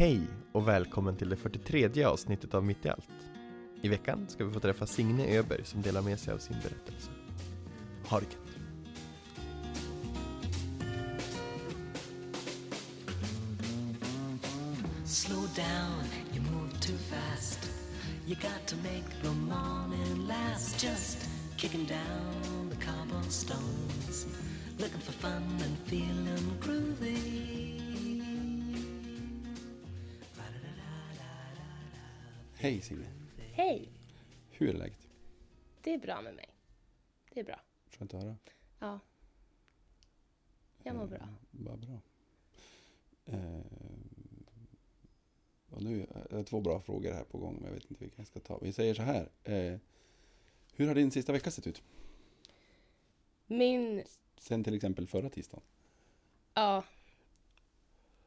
[0.00, 0.20] Hej
[0.52, 3.08] och välkommen till det 43 avsnittet av Mitt i allt.
[3.82, 7.10] I veckan ska vi få träffa Signe Öberg som delar med sig av sin berättelse.
[8.04, 8.36] Ha det gött!
[15.04, 16.04] Slow down,
[16.34, 17.70] you move too fast.
[18.26, 20.84] You got to make the morning last.
[20.84, 24.26] Just kicking down the cobblestones,
[24.78, 27.59] looking for fun and feeling groovy.
[32.60, 33.06] Hej Signe,
[33.52, 33.88] Hej!
[34.50, 35.08] hur är läget?
[35.82, 36.48] Det är bra med mig.
[37.34, 37.60] Det är bra.
[37.98, 38.36] Skönt att höra.
[38.78, 38.98] Ja.
[40.82, 41.18] Jag mår bra.
[41.18, 42.00] Eh, Vad bra.
[43.24, 43.60] Eh,
[45.70, 48.16] och nu är det två bra frågor här på gång, men jag vet inte vilka
[48.20, 48.58] jag ska ta.
[48.58, 49.28] Vi säger så här.
[49.44, 49.78] Eh,
[50.74, 51.82] hur har din sista vecka sett ut?
[53.46, 54.04] Min...
[54.38, 55.64] Sen till exempel förra tisdagen.
[56.54, 56.84] Ja.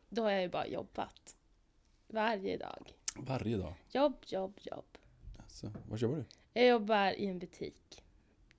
[0.09, 1.35] Då har jag ju bara jobbat.
[2.07, 2.93] Varje dag.
[3.15, 3.73] Varje dag.
[3.91, 4.97] Jobb, jobb, jobb.
[5.37, 6.23] Alltså, vad jobbar du?
[6.53, 8.03] Jag jobbar i en butik.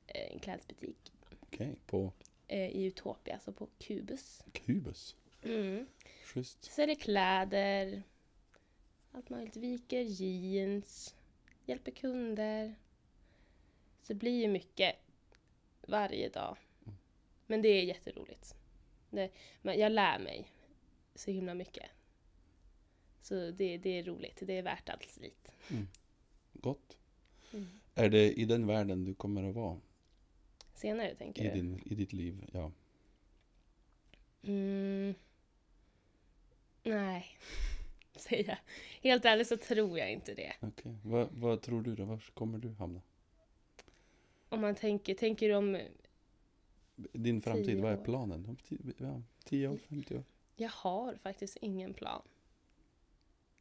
[0.06, 1.12] Eh, En klädesbutik.
[1.40, 2.12] Okej, på
[2.48, 4.44] eh, I Utopia, alltså på Kubus.
[4.52, 5.16] Kubus.
[5.42, 5.86] Mm.
[6.24, 6.64] Schysst.
[6.64, 8.02] Säljer kläder.
[9.12, 9.56] Allt möjligt.
[9.56, 11.14] Viker jeans.
[11.66, 12.74] Hjälper kunder.
[14.02, 14.96] Så det blir ju mycket
[15.86, 16.56] varje dag.
[17.46, 18.54] Men det är jätteroligt.
[19.10, 19.30] Det,
[19.62, 20.50] men jag lär mig
[21.14, 21.90] så himla mycket.
[23.24, 24.38] Så det, det är roligt.
[24.40, 25.52] Det är värt allt slit.
[26.52, 26.98] Gott.
[27.52, 27.66] Mm.
[27.94, 29.80] Är det i den världen du kommer att vara?
[30.74, 31.54] Senare tänker I, du?
[31.54, 32.50] din, I ditt liv?
[32.52, 32.72] Ja.
[34.42, 35.14] Mm.
[36.82, 37.26] Nej,
[38.16, 38.58] säger jag.
[39.10, 40.52] Helt ärligt så tror jag inte det.
[40.60, 40.96] Okej.
[41.04, 42.04] Vad, vad tror du då?
[42.04, 43.02] Var kommer du hamna?
[44.48, 45.78] Om man tänker, tänker du om
[46.96, 48.46] Din framtid, Tio vad är planen?
[48.48, 50.24] Om tio, ja, 10 år, 50 år?
[50.56, 52.22] Jag har faktiskt ingen plan.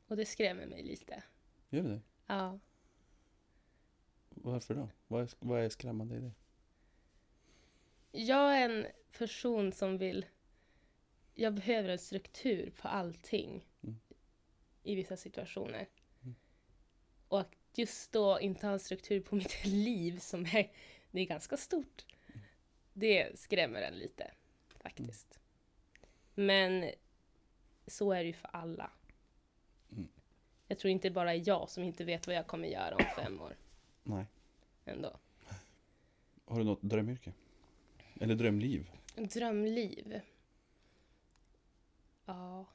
[0.08, 1.24] Och det skrämmer mig lite.
[1.70, 2.02] Gör det?
[2.28, 2.60] Ja.
[4.30, 4.90] Varför då?
[5.08, 6.32] Vad är, vad är skrämmande i det?
[8.12, 8.88] Jag är en
[9.18, 10.26] person som vill...
[11.34, 14.00] Jag behöver en struktur på allting Mm.
[14.84, 15.88] i vissa situationer.
[16.24, 16.36] Mm.
[17.28, 20.72] Och att just då inte ha en struktur på mitt liv som är,
[21.12, 22.06] det är ganska stort.
[22.94, 24.32] Det skrämmer en lite,
[24.80, 25.40] faktiskt.
[26.36, 26.92] Men
[27.88, 28.92] så är det ju för alla.
[30.74, 33.56] Jag tror inte bara jag som inte vet vad jag kommer göra om fem år
[34.04, 34.26] Nej.
[34.86, 35.18] ändå.
[36.46, 37.34] Har du något drömyrke?
[38.20, 38.92] Eller drömliv?
[39.16, 40.22] Drömliv?
[42.26, 42.66] Ja.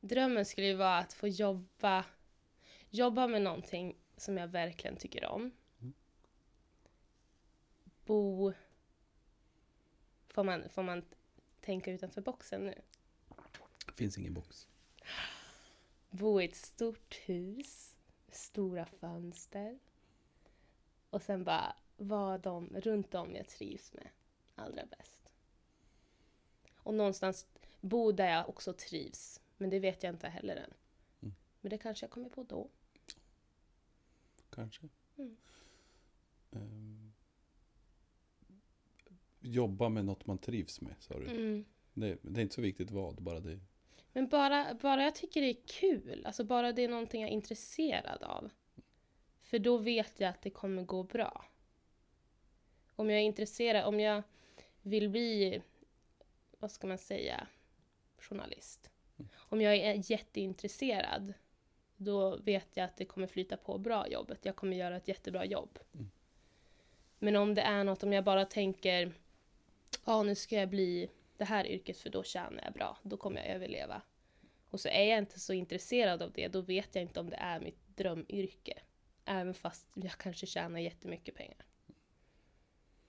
[0.00, 2.04] Drömmen skulle ju vara att få jobba,
[2.90, 5.50] jobba med någonting som jag verkligen tycker om.
[5.80, 5.94] Mm.
[8.04, 8.52] Bo...
[10.28, 11.04] Får man, får man
[11.60, 12.74] tänka utanför boxen nu?
[13.94, 14.68] Finns ingen box.
[16.10, 17.96] Bo i ett stort hus,
[18.28, 19.78] stora fönster.
[21.10, 24.08] Och sen bara vara de runt om jag trivs med
[24.54, 25.30] allra bäst.
[26.76, 27.46] Och någonstans
[27.80, 29.40] bo där jag också trivs.
[29.56, 30.74] Men det vet jag inte heller än.
[31.22, 31.34] Mm.
[31.60, 32.68] Men det kanske jag kommer på då.
[34.50, 34.88] Kanske.
[35.16, 35.36] Mm.
[36.50, 37.12] Ehm,
[39.40, 41.26] jobba med något man trivs med, sa du.
[41.30, 41.64] Mm.
[41.94, 43.60] Det, det är inte så viktigt vad, bara det.
[44.12, 47.34] Men bara, bara jag tycker det är kul, alltså bara det är någonting jag är
[47.34, 48.50] intresserad av.
[49.42, 51.44] För då vet jag att det kommer gå bra.
[52.96, 54.22] Om jag är intresserad, om jag
[54.82, 55.62] vill bli,
[56.58, 57.46] vad ska man säga,
[58.18, 58.90] journalist.
[59.34, 61.34] Om jag är jätteintresserad,
[61.96, 64.44] då vet jag att det kommer flyta på bra jobbet.
[64.44, 65.78] Jag kommer göra ett jättebra jobb.
[65.94, 66.10] Mm.
[67.18, 69.12] Men om det är något, om jag bara tänker,
[70.04, 73.36] ja nu ska jag bli det här yrket för då tjänar jag bra, då kommer
[73.36, 74.02] jag överleva.
[74.70, 77.36] Och så är jag inte så intresserad av det, då vet jag inte om det
[77.36, 78.78] är mitt drömyrke.
[79.24, 81.66] Även fast jag kanske tjänar jättemycket pengar.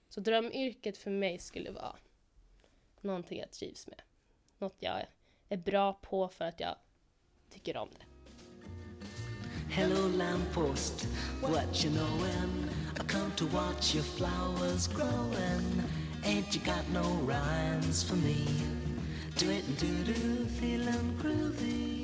[0.10, 1.96] Så drömyrket för mig skulle vara
[3.02, 4.02] någonting jag trivs med.
[4.58, 5.06] Något jag
[5.50, 6.76] är bra på för att jag
[7.50, 8.06] tycker om det.
[9.74, 11.08] Hello, lamppost,
[11.42, 12.70] what you knowin'?
[12.96, 15.97] I come to watch your flowers growin'.
[16.24, 18.46] Ain't you got no rhymes for me?
[19.38, 21.98] Do it and do do, feelin' groovy.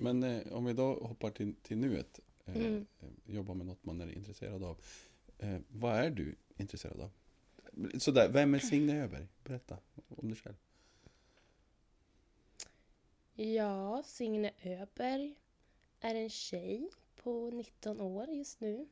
[0.00, 2.20] Men eh, om vi då hoppar till, till nuet.
[2.44, 2.86] Eh, Mm.
[3.00, 4.80] eh, jobba med något man är intresserad av.
[5.38, 7.10] Eh, vad är du intresserad av?
[7.98, 9.26] Sådär, vem är Signe Öberg?
[9.44, 9.78] Berätta
[10.08, 10.56] om dig själv.
[13.34, 15.34] Ja, Signe Öberg
[16.00, 16.88] är en tjej
[17.22, 18.88] på 19 år just nu.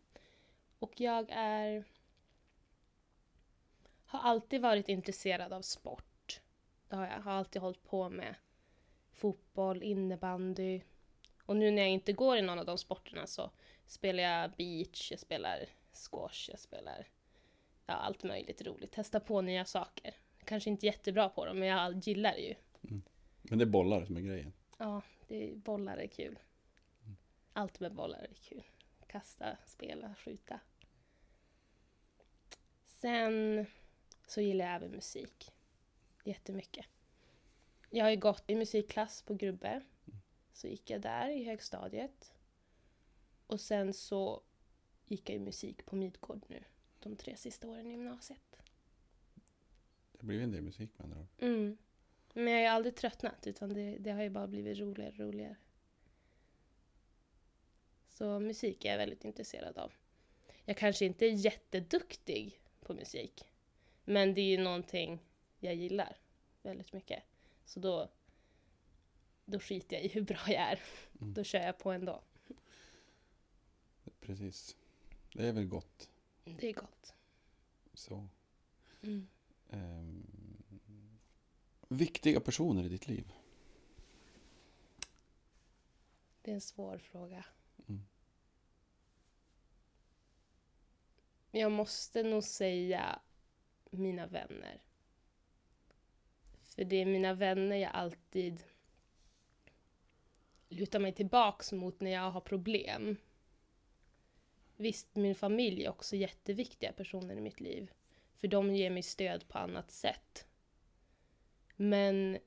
[0.78, 1.84] Och jag är
[4.06, 6.40] har alltid varit intresserad av sport.
[6.88, 7.20] Det har jag.
[7.20, 8.34] Har alltid hållit på med
[9.12, 10.80] fotboll, innebandy.
[11.46, 13.50] Och nu när jag inte går i någon av de sporterna så
[13.86, 17.08] spelar jag beach, jag spelar squash, jag spelar
[17.86, 18.92] ja, allt möjligt roligt.
[18.92, 20.14] Testa på nya saker.
[20.44, 22.54] Kanske inte jättebra på dem, men jag gillar det ju.
[23.42, 24.52] Men det är bollar som är grejen.
[24.78, 26.38] Ja, det, bollar är kul.
[27.56, 28.62] Allt med bollar är kul.
[29.06, 30.60] Kasta, spela, skjuta.
[32.84, 33.66] Sen
[34.26, 35.52] så gillar jag även musik.
[36.24, 36.86] Jättemycket.
[37.90, 39.82] Jag har ju gått i musikklass på Grubbe.
[40.52, 42.34] Så gick jag där i högstadiet.
[43.46, 44.42] Och sen så
[45.04, 46.64] gick jag i musik på Midgård nu.
[46.98, 48.56] De tre sista åren i gymnasiet.
[50.12, 51.28] Det blir en del musik med andra ord.
[51.38, 51.76] Mm.
[52.32, 55.18] Men jag har ju aldrig tröttnat utan det, det har ju bara blivit roligare och
[55.18, 55.56] roligare.
[58.18, 59.92] Så musik är jag väldigt intresserad av.
[60.64, 63.44] Jag kanske inte är jätteduktig på musik.
[64.04, 65.18] Men det är ju någonting
[65.58, 66.16] jag gillar
[66.62, 67.22] väldigt mycket.
[67.64, 68.08] Så då,
[69.44, 70.80] då skiter jag i hur bra jag är.
[71.20, 71.34] Mm.
[71.34, 72.22] Då kör jag på ändå.
[74.20, 74.76] Precis.
[75.32, 76.10] Det är väl gott.
[76.44, 77.14] Det är gott.
[77.94, 78.28] Så.
[79.02, 79.28] Mm.
[79.70, 80.62] Ehm,
[81.88, 83.32] viktiga personer i ditt liv?
[86.42, 87.44] Det är en svår fråga.
[87.88, 88.06] Mm.
[91.50, 93.20] Jag måste nog säga
[93.90, 94.82] mina vänner.
[96.62, 98.62] För det är mina vänner jag alltid
[100.68, 103.16] lutar mig tillbaks mot när jag har problem.
[104.76, 107.90] Visst, min familj är också jätteviktiga personer i mitt liv.
[108.34, 110.46] För de ger mig stöd på annat sätt.
[111.76, 112.38] Men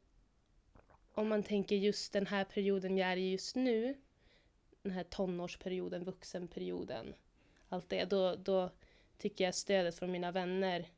[1.13, 3.97] om man tänker just den här perioden jag är i just nu,
[4.81, 7.15] den här tonårsperioden, vuxenperioden,
[7.69, 8.71] allt det, då, då
[9.17, 10.89] tycker jag stödet från mina vänner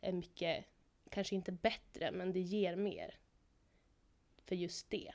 [0.00, 0.64] är mycket,
[1.10, 3.18] kanske inte bättre, men det ger mer.
[4.44, 5.12] För just det.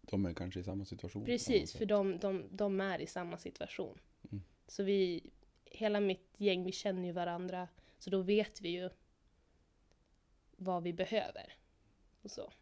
[0.00, 1.24] De är kanske i samma situation?
[1.24, 3.98] Precis, för de, de, de är i samma situation.
[4.30, 4.44] Mm.
[4.66, 5.30] Så vi,
[5.64, 7.68] hela mitt gäng, vi känner ju varandra.
[7.98, 8.90] Så då vet vi ju
[10.56, 11.56] vad vi behöver.
[12.22, 12.52] Och så.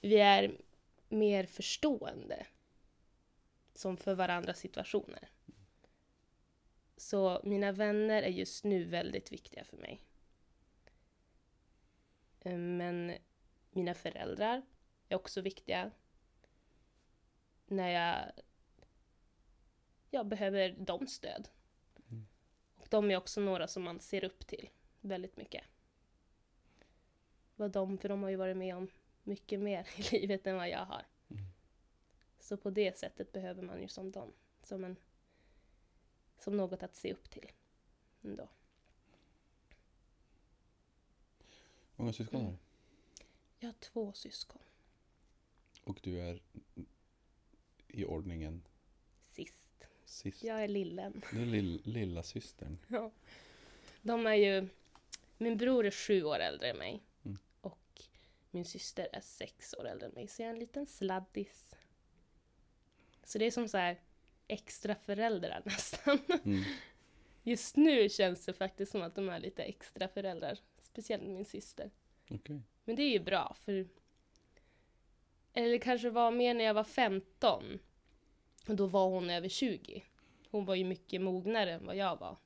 [0.00, 0.60] Vi är
[1.08, 2.46] mer förstående
[3.74, 5.28] som för varandras situationer.
[6.96, 10.02] Så mina vänner är just nu väldigt viktiga för mig.
[12.40, 13.12] Eh, Men
[13.70, 14.62] mina föräldrar
[15.08, 15.90] är också viktiga.
[17.66, 18.32] När jag,
[20.10, 21.48] jag behöver dem stöd.
[22.10, 22.26] Mm.
[22.74, 24.70] Och de är också några som man ser upp till
[25.00, 25.64] väldigt mycket.
[27.56, 28.88] Vad de, för de har ju varit med om
[29.26, 31.06] mycket mer i livet än vad jag har.
[31.30, 31.44] Mm.
[32.38, 34.32] Så på det sättet behöver man ju som dem.
[34.62, 34.96] Som, en,
[36.38, 37.52] som något att se upp till.
[38.22, 38.48] Ändå.
[41.96, 42.56] Många syskon har du?
[43.58, 44.62] Jag har två syskon.
[45.84, 46.42] Och du är
[47.88, 48.62] i ordningen
[49.22, 49.86] Sist.
[50.04, 50.44] sist.
[50.44, 51.22] Jag är lillen.
[51.32, 52.78] Du är lill, lilla systern.
[52.88, 53.10] Ja.
[54.02, 54.68] De är ju...
[55.38, 57.02] Min bror är sju år äldre än mig.
[58.56, 60.28] Min syster är sex år äldre än mig.
[60.28, 61.76] Så jag är en liten sladdis.
[63.24, 64.00] Så det är som så här
[64.48, 66.18] extra föräldrar nästan.
[66.44, 66.64] Mm.
[67.42, 70.58] Just nu känns det faktiskt som att de är lite extra föräldrar.
[70.78, 71.90] Speciellt min syster.
[72.30, 72.62] Okej.
[72.84, 73.88] Men det är ju bra för...
[75.52, 77.78] Eller kanske var mer när jag var 15.
[78.68, 80.04] Och då var hon över 20.
[80.50, 82.36] Hon var ju mycket mognare än vad jag var.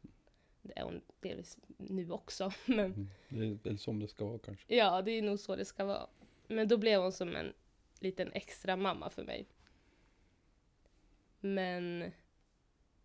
[0.63, 2.53] Det är hon delvis nu också.
[2.67, 3.09] Men Mm.
[3.29, 4.75] Det är väl som det ska vara kanske.
[4.77, 6.07] ja, det är nog så det ska vara.
[6.49, 7.53] Men då blev hon som en
[8.01, 9.47] liten extra mamma för mig.
[11.41, 12.11] Men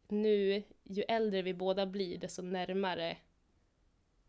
[0.07, 3.17] nu, ju äldre vi båda blir, desto närmare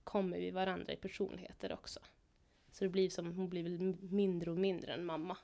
[0.04, 2.00] kommer vi varandra i personligheter också.
[2.72, 3.78] Så det blir som, hon blir väl
[4.12, 5.36] mindre och mindre än mamma.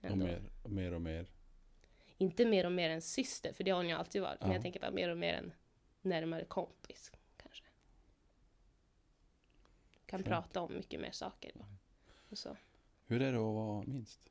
[0.00, 0.24] Och Ändå.
[0.26, 1.26] mer, och mer och mer.
[2.18, 4.40] Inte mer och mer än syster, för det har hon ju alltid varit.
[4.40, 4.54] Men Ja.
[4.54, 5.52] jag tänker bara mer och mer en
[6.02, 7.64] närmare kompis, kanske.
[10.06, 10.26] Kan Skönt.
[10.28, 11.64] prata om mycket mer saker då.
[12.28, 12.56] Och så.
[13.06, 14.30] Hur är det att vara minst?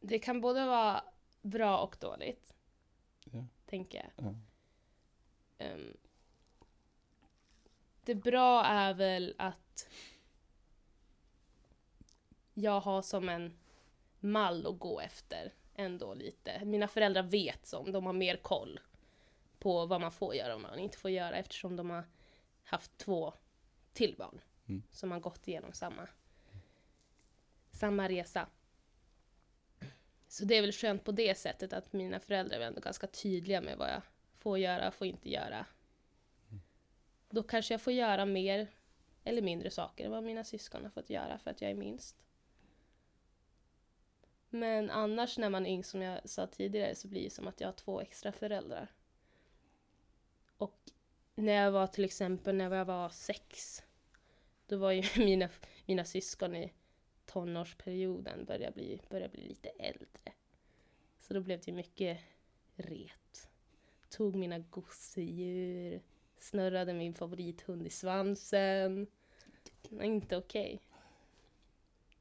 [0.00, 1.04] Det kan både vara
[1.42, 2.54] bra och dåligt,
[3.24, 3.46] Ja.
[3.66, 4.26] tänker jag.
[4.26, 4.34] Ja.
[5.58, 5.96] Ehm,
[8.04, 9.88] det bra är väl att
[12.54, 13.58] jag har som en
[14.20, 16.64] mall att gå efter ändå lite.
[16.64, 18.80] Mina föräldrar vet som, de har mer koll
[19.58, 22.04] på vad man får göra och vad man inte får göra eftersom de har
[22.64, 23.34] haft två
[23.92, 24.82] till barn Mm.
[24.90, 26.08] som har gått igenom samma,
[27.70, 28.48] samma resa.
[30.28, 33.60] Så det är väl skönt på det sättet att mina föräldrar är ändå ganska tydliga
[33.60, 34.02] med vad jag
[34.38, 35.66] får göra och får inte göra.
[37.30, 38.66] Då kanske jag får göra mer
[39.24, 42.24] eller mindre saker än vad mina syskon har fått göra för att jag är minst.
[44.54, 47.60] Men annars när man är yngst, som jag sa tidigare, så blir det som att
[47.60, 48.92] jag har två extra föräldrar.
[50.56, 50.78] Och
[51.34, 53.82] när jag var till exempel när jag var sex,
[54.66, 55.48] då var ju mina,
[55.86, 56.72] mina syskon i
[57.26, 60.32] tonårsperioden började bli, började bli lite äldre.
[61.20, 62.20] Så då blev det mycket
[62.76, 63.48] ret.
[64.08, 66.02] Tog mina gosedjur,
[66.38, 69.06] snurrade min favorithund i svansen.
[69.90, 70.82] Inte okej.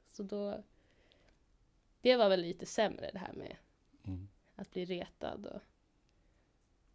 [0.07, 0.63] Så då...
[2.01, 3.58] Det var väl lite sämre det här med
[4.03, 4.29] Mm.
[4.55, 5.62] att bli retad och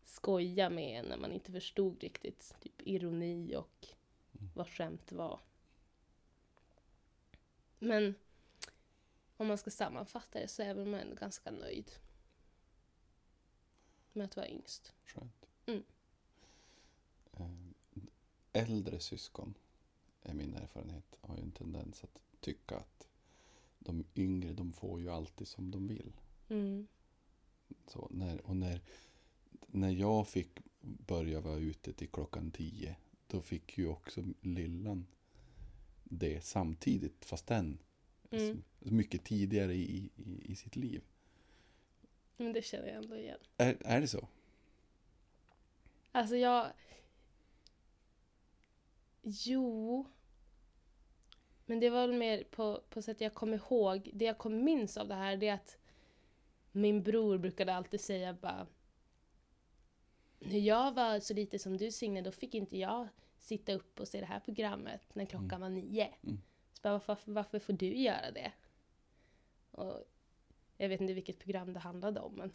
[0.05, 3.87] skoja med en när man inte förstod riktigt typ ironi och
[4.55, 5.41] vad skämt var.
[7.79, 8.15] Men
[9.37, 11.91] om man ska sammanfatta det så är väl man ändå ganska nöjd
[14.13, 14.95] med att vara yngst.
[15.05, 15.49] Skönt.
[15.67, 15.85] Mm.
[17.33, 17.51] Eh,
[18.53, 19.55] Äldre syskon,
[20.23, 23.06] är min erfarenhet, har ju en tendens att tycka att
[23.87, 26.13] de yngre, de får ju alltid som de vill.
[26.49, 26.87] Mm.
[27.87, 28.81] Så när, och när,
[29.67, 35.07] när jag fick börja vara ute till klockan tio, då fick ju också lillan
[36.05, 37.79] det samtidigt, fast den
[38.31, 38.63] Mm.
[38.79, 41.03] mycket tidigare i, i, i sitt liv.
[42.37, 43.39] Men det känner jag ändå igen.
[43.57, 44.29] Är, är det så?
[46.13, 46.73] Alltså jag...
[49.23, 50.07] Jo.
[51.67, 54.11] Men det var väl mer på, på sätt jag kommer ihåg.
[54.13, 55.79] Det jag kommer minns av det här det är att
[56.73, 58.67] min bror brukade alltid säga bara
[60.39, 63.09] När jag var så lite som du Signe, då fick inte jag
[63.39, 66.09] sitta upp och se det här programmet när klockan var nio.
[66.23, 66.41] Mm.
[66.73, 68.53] Så bara, varför, varför får du göra det?
[69.71, 70.05] Och
[70.77, 72.53] jag vet inte vilket program det handlade om, men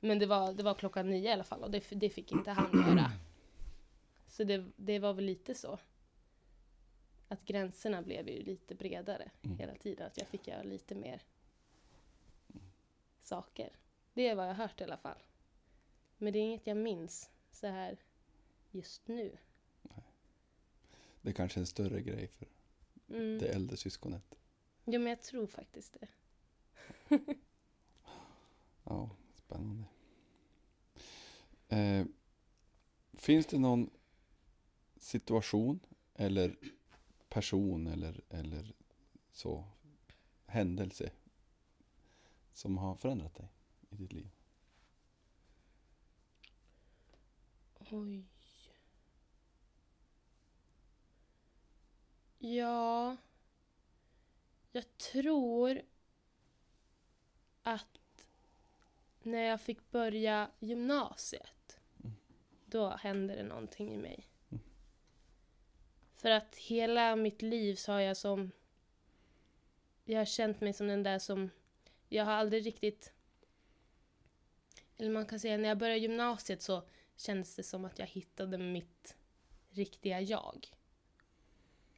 [0.00, 2.50] men det var, det var klockan nio i alla fall och det, det fick inte
[2.50, 3.12] han göra.
[4.26, 5.78] Så det, det var väl lite så.
[7.32, 9.58] Att gränserna blev ju lite bredare Mm.
[9.58, 10.06] hela tiden.
[10.06, 11.22] Att jag fick göra lite mer
[13.22, 13.72] saker.
[14.14, 15.22] Det är vad jag har hört i alla fall.
[16.18, 17.98] Men det är inget jag minns så här
[18.70, 19.36] just nu.
[21.22, 22.46] Det är kanske en större grej för
[23.08, 23.38] Mm.
[23.38, 24.34] det äldre syskonet.
[24.84, 26.08] Jo men jag tror faktiskt det.
[28.84, 29.84] Ja, spännande.
[31.68, 32.06] Eh,
[33.12, 33.90] finns det någon
[34.96, 35.80] situation
[36.14, 36.56] eller
[37.32, 38.72] person eller, eller
[39.30, 39.64] så
[40.46, 41.10] händelse
[42.52, 43.48] som har förändrat dig
[43.90, 44.30] i ditt liv?
[47.90, 48.26] Oj.
[52.38, 53.16] Ja.
[54.72, 55.82] Jag tror
[57.62, 58.28] att
[59.22, 61.80] när jag fick börja gymnasiet,
[62.66, 64.31] då hände det någonting i mig.
[66.22, 68.50] För att hela mitt liv så har jag som...
[70.04, 71.50] Jag har känt mig som den där som...
[72.08, 73.12] Jag har aldrig riktigt...
[74.96, 78.58] Eller man kan säga när jag började gymnasiet så kändes det som att jag hittade
[78.58, 79.16] mitt
[79.70, 80.68] riktiga jag.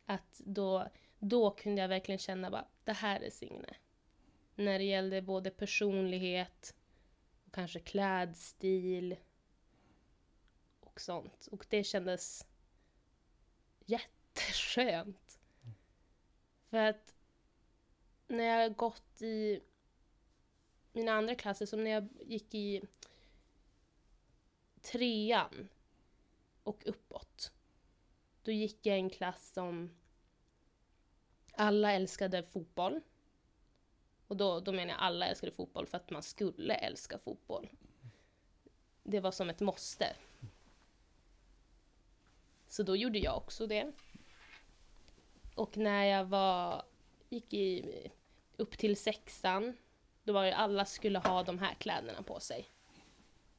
[0.06, 0.88] Att då,
[1.18, 3.76] då kunde jag verkligen känna bara, det här är Signe.
[4.54, 6.74] När det gällde både personlighet,
[7.46, 9.16] och kanske klädstil
[10.80, 11.48] och sånt.
[11.50, 12.46] Och det kändes
[13.86, 15.38] jätteskönt.
[16.70, 17.14] För att
[18.26, 19.60] när jag gått i
[20.92, 22.82] mina andra klasser, som när jag gick i
[24.82, 25.68] trean
[26.62, 27.52] och uppåt.
[28.42, 29.90] Då gick jag i en klass som
[31.52, 33.00] alla älskade fotboll.
[34.26, 37.68] Och då, då menar jag alla älskade fotboll för att man skulle älska fotboll.
[39.02, 40.16] Det var som ett måste.
[42.74, 43.92] Så då gjorde jag också det.
[45.54, 46.82] Och när jag var,
[47.28, 47.84] gick i,
[48.56, 49.76] upp till sexan,
[50.24, 52.68] då var det alla skulle ha de här kläderna på sig.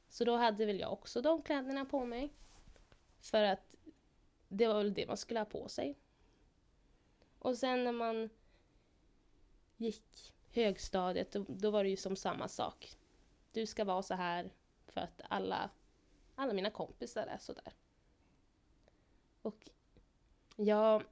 [0.08, 2.32] Så då hade väl jag också de kläderna på mig.
[3.20, 3.76] För att
[4.48, 5.98] det var väl det man skulle ha på sig.
[7.38, 8.30] Och sen när man
[9.76, 12.96] gick högstadiet, då, då var det ju som samma sak.
[13.52, 14.50] Du ska vara så här
[14.86, 15.70] för att alla,
[16.34, 17.72] alla mina kompisar är så där.
[19.46, 19.70] Och
[20.56, 21.02] jag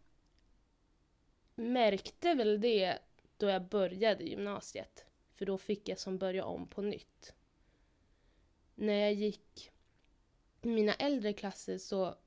[1.55, 2.99] märkte väl det
[3.37, 5.05] då jag började gymnasiet.
[5.33, 7.35] För då fick jag som börja om på nytt.
[8.75, 9.71] När jag gick
[10.62, 12.19] i mina äldre klasser så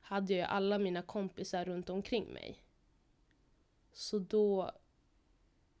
[0.00, 2.62] hade jag alla mina kompisar runt omkring mig.
[3.92, 4.70] Så då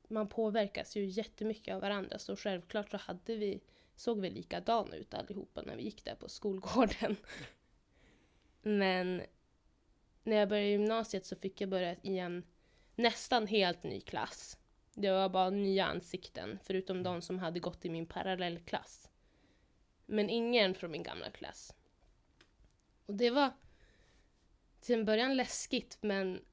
[0.08, 2.18] man påverkas ju jättemycket av varandra.
[2.18, 3.60] Så självklart så hade vi,
[3.96, 7.16] såg vi likadana ut allihopa när vi gick där på skolgården.
[8.68, 9.22] Men
[10.22, 12.44] när jag började gymnasiet så fick jag börja i en
[12.94, 14.58] nästan helt ny klass.
[14.94, 19.10] Det var bara nya ansikten, förutom de som hade gått i min parallellklass.
[20.06, 21.74] Men ingen från min gamla klass.
[23.06, 23.52] Och det var
[24.80, 26.44] till en början läskigt, men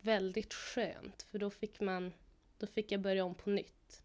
[0.00, 1.22] väldigt skönt.
[1.22, 2.12] För då fick man,
[2.58, 4.02] då fick jag börja om på nytt.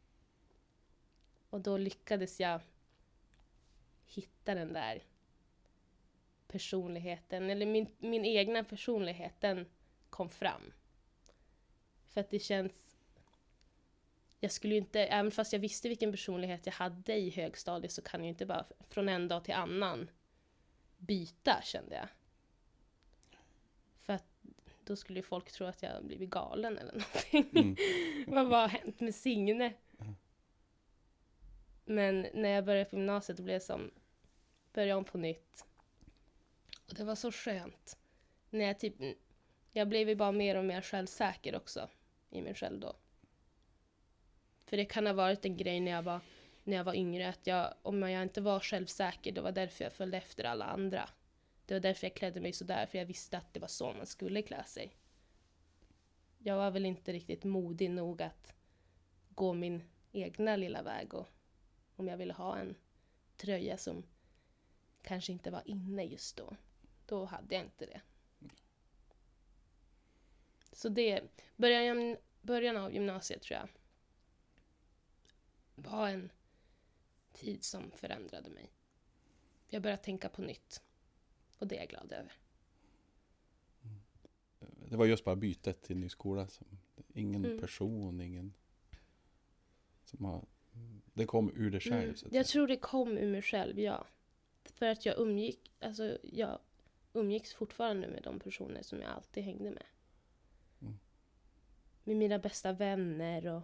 [1.50, 2.62] Och då lyckades jag
[4.06, 5.04] hitta den där
[6.48, 9.66] personligheten, eller min, min egna personlighet, den
[10.10, 10.74] kom fram.
[12.08, 12.96] För att det känns...
[14.40, 18.02] Jag skulle ju inte, även fast jag visste vilken personlighet jag hade i högstadiet så
[18.02, 20.10] kan jag ju inte bara från en dag till annan
[20.98, 22.08] byta kände jag.
[24.02, 24.26] För att
[24.84, 27.76] då skulle ju folk tro att jag blivit galen eller någonting.
[28.28, 28.46] Mm.
[28.50, 29.74] Vad har hänt med Signe?
[31.86, 33.92] Men när jag började på gymnasiet då blev det som,
[34.74, 35.66] börja om på nytt.
[36.88, 37.98] Och det var så skönt.
[38.50, 38.96] När jag typ,
[39.72, 41.90] jag blev ju bara mer och mer självsäker också
[42.30, 42.96] i mig själv då.
[44.66, 46.20] För det kan ha varit en grej när jag var,
[46.64, 49.94] när jag var yngre att jag, om jag inte var självsäker, det var därför jag
[49.94, 51.10] följde efter alla andra.
[51.66, 54.06] Det var därför jag klädde mig sådär, för jag visste att det var så man
[54.06, 54.96] skulle klä sig.
[56.38, 58.54] Jag var väl inte riktigt modig nog att
[59.30, 61.28] gå min egna lilla väg och
[61.96, 62.76] om jag ville ha en
[63.38, 64.04] tröja som
[65.02, 66.56] kanske inte var inne just då,
[67.08, 68.02] då hade jag inte det.
[70.72, 71.22] Så det,
[71.56, 73.70] början, början av gymnasiet tror jag
[75.76, 76.30] var en
[77.34, 78.72] tid som förändrade mig.
[79.68, 80.82] Jag började tänka på nytt.
[81.58, 82.34] Och det är jag glad över.
[84.90, 86.48] Det var just bara bytet till ny skola.
[86.48, 86.68] Som,
[87.14, 87.60] ingen Mm.
[87.60, 88.54] person, ingen...
[90.04, 90.46] Som har,
[91.14, 92.04] det kom ur dig själv.
[92.04, 92.16] Mm.
[92.32, 94.06] Jag tror det kom ur mig själv, ja.
[94.64, 96.60] För att jag umgick, alltså jag
[97.20, 99.86] umgicks fortfarande med de personer som jag alltid hängde med.
[100.82, 101.00] Mm.
[102.04, 103.62] Med mina bästa vänner och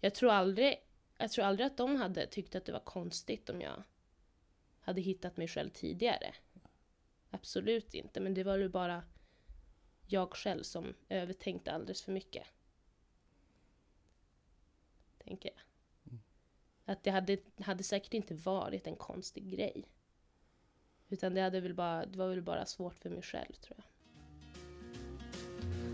[0.00, 0.76] jag tror aldrig,
[1.18, 3.82] jag tror aldrig att de hade tyckt att det var konstigt om jag
[4.80, 6.34] hade hittat mig själv tidigare.
[7.30, 9.04] Absolut inte, men det var ju bara
[10.06, 12.46] jag själv som övertänkte alldeles för mycket.
[15.18, 15.60] Tänker jag.
[16.84, 19.84] Att det hade, hade säkert inte varit en konstig grej.
[21.08, 23.84] Utan det, hade väl bara, det var väl bara svårt för mig själv tror jag.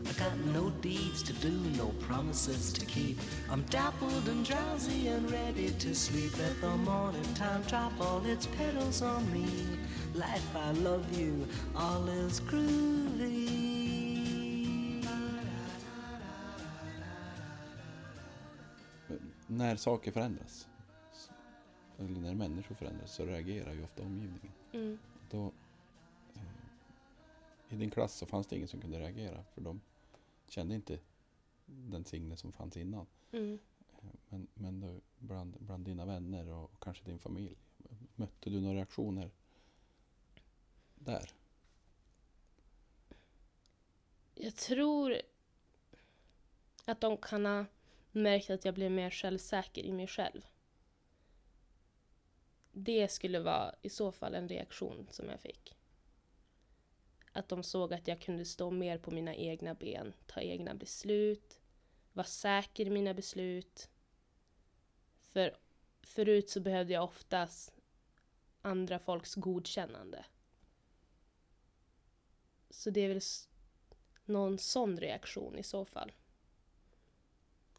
[0.04, 3.16] I got no deeds to do, no promises to keep.
[3.48, 6.38] I'm dappled and drowsy and ready to sleep.
[6.38, 9.46] Let the morning time drop all its petals on me.
[10.14, 13.72] Life, I love you, all is groovy.
[19.46, 20.68] När saker förändras,
[22.04, 24.52] eller när människor förändras, så reagerar ju ofta omgivningen.
[24.72, 24.98] Mm.
[25.30, 25.52] Då,
[26.34, 29.80] eh, I din klass så fanns det ingen som kunde reagera, för de
[30.48, 30.98] kände inte
[31.66, 33.06] den Signe som fanns innan.
[33.32, 33.58] Mm.
[34.02, 37.56] Eh, Men, men då, bland, bland dina vänner och kanske din familj,
[38.14, 39.30] mötte du några reaktioner
[40.94, 41.30] där?
[44.34, 45.20] Jag tror
[46.84, 47.64] att de kan ha
[48.12, 50.46] märkt att jag blev mer självsäker i mig själv.
[52.72, 55.76] Det skulle vara i så fall en reaktion som jag fick.
[57.32, 61.60] Att de såg att jag kunde stå mer på mina egna ben, ta egna beslut,
[62.12, 63.88] vara säker i mina beslut.
[65.20, 65.56] För
[66.02, 67.74] förut så behövde jag oftast
[68.62, 70.24] andra folks godkännande.
[72.70, 73.20] Så det är väl
[74.24, 76.12] någon sån reaktion i så fall.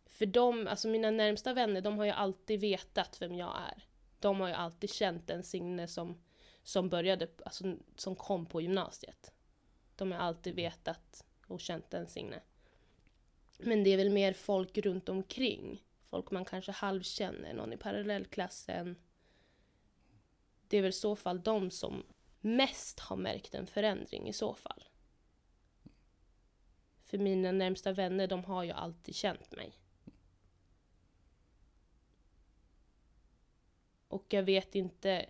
[0.05, 3.83] För de, alltså mina närmsta vänner, de har ju alltid vetat vem jag är.
[4.23, 6.21] De har ju alltid känt den Signe som,
[6.63, 9.33] som började, alltså som kom på gymnasiet.
[9.95, 12.41] De har alltid vetat och känt den Signe.
[13.57, 15.83] Men det är väl mer folk runt omkring.
[16.09, 18.95] Folk man kanske halvkänner, någon i parallellklassen.
[20.67, 22.03] Det är väl i så fall de som
[22.41, 24.83] mest har märkt en förändring i så fall.
[27.03, 29.82] För mina närmsta vänner, de har ju alltid känt mig.
[34.13, 35.29] Och jag vet inte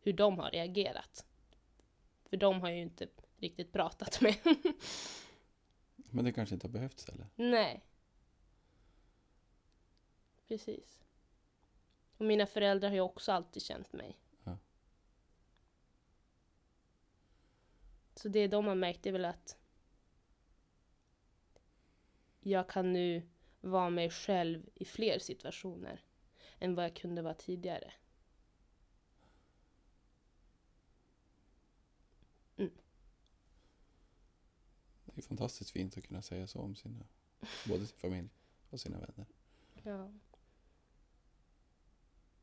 [0.00, 1.26] hur de har reagerat.
[2.24, 4.36] För de har jag ju inte riktigt pratat med.
[6.10, 7.26] Men det kanske inte har behövts heller.
[7.36, 7.84] Nej.
[10.48, 11.04] Precis.
[12.16, 14.20] Och mina föräldrar har ju också alltid känt mig.
[14.44, 14.58] Ja.
[18.14, 19.58] Så det de har märkt är väl att
[22.40, 23.28] jag kan nu
[23.60, 26.05] vara mig själv i fler situationer
[26.58, 27.92] än vad jag kunde vara tidigare.
[35.16, 37.06] Det är fantastiskt fint att kunna säga så om sina,
[37.68, 38.28] både sin familj
[38.70, 39.26] och sina vänner.
[39.82, 40.12] Ja.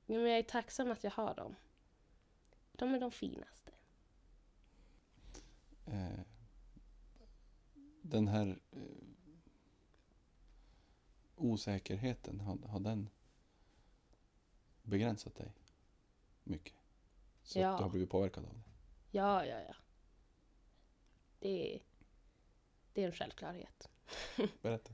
[0.06, 1.56] Ja, men jag är tacksam att jag har dem.
[2.72, 3.72] De är de finaste.
[5.86, 6.20] Eh,
[8.02, 8.80] den här eh,
[11.36, 13.10] osäkerheten, har, har den
[14.84, 15.52] begränsat dig
[16.44, 16.74] mycket?
[17.44, 17.70] Så Ja.
[17.72, 18.62] att du har blivit påverkad av det?
[19.12, 19.76] Ja, ja, ja.
[21.40, 21.82] Det är,
[22.94, 23.90] det är en självklarhet.
[24.62, 24.94] Berätta.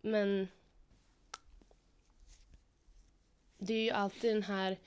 [0.00, 0.48] Men
[3.58, 4.78] det är ju alltid den här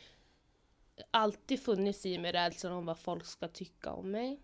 [1.12, 4.41] alltid funnits i mig rädslan om vad folk ska tycka om mig.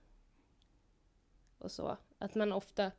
[1.58, 1.98] Och så.
[2.18, 2.92] Att man ofta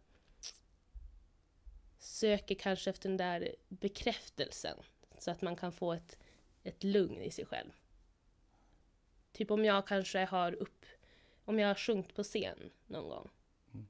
[1.98, 4.78] söker kanske efter den där bekräftelsen.
[5.20, 6.18] Så att man kan få ett,
[6.62, 7.70] ett lugn i sig själv.
[9.32, 10.86] Typ om jag kanske har upp...
[11.44, 13.30] Om jag har sjungit på scen någon gång.
[13.74, 13.86] Mm.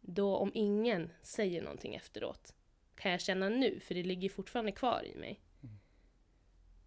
[0.00, 2.54] Då om ingen säger någonting efteråt
[2.94, 5.40] kan jag känna nu, för det ligger fortfarande kvar i mig.
[5.62, 5.76] Mm.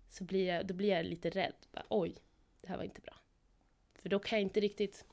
[0.10, 1.56] Så blir jag, då blir jag lite rädd.
[1.72, 2.16] Bara, Oj,
[2.62, 3.20] det här var inte bra.
[3.94, 5.06] För då kan jag inte riktigt...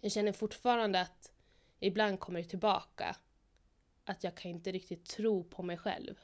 [0.00, 1.32] Jag känner fortfarande att
[1.80, 3.16] ibland kommer det tillbaka
[4.04, 6.20] att jag kan inte riktigt tro på mig själv.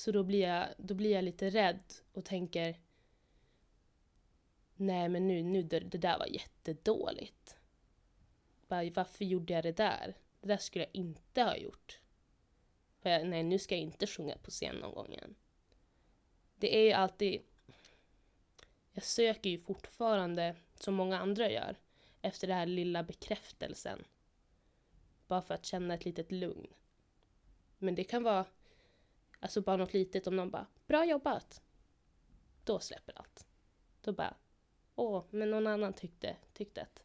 [0.00, 1.82] Så då blir jag, då blir jag lite rädd
[2.12, 2.80] och tänker
[4.74, 7.56] Nej men nu, nu det, det där var jättedåligt.
[8.68, 10.14] Bara, varför gjorde jag det där?
[10.40, 12.00] Det där skulle jag inte ha gjort.
[12.98, 15.34] För jag, nej, nu ska jag inte sjunga på scen någon gång igen.
[16.56, 17.42] Det är ju alltid...
[18.92, 21.76] Jag söker ju fortfarande, som många andra gör,
[22.22, 24.04] efter den här lilla bekräftelsen.
[25.26, 26.66] Bara för att känna ett litet lugn.
[27.78, 28.44] Men det kan vara
[29.40, 31.62] alltså bara något litet om någon bara “bra jobbat”.
[32.64, 33.46] Då släpper allt.
[34.00, 34.36] Då bara
[34.94, 37.02] “åh, men någon annan tyckte, tyckte att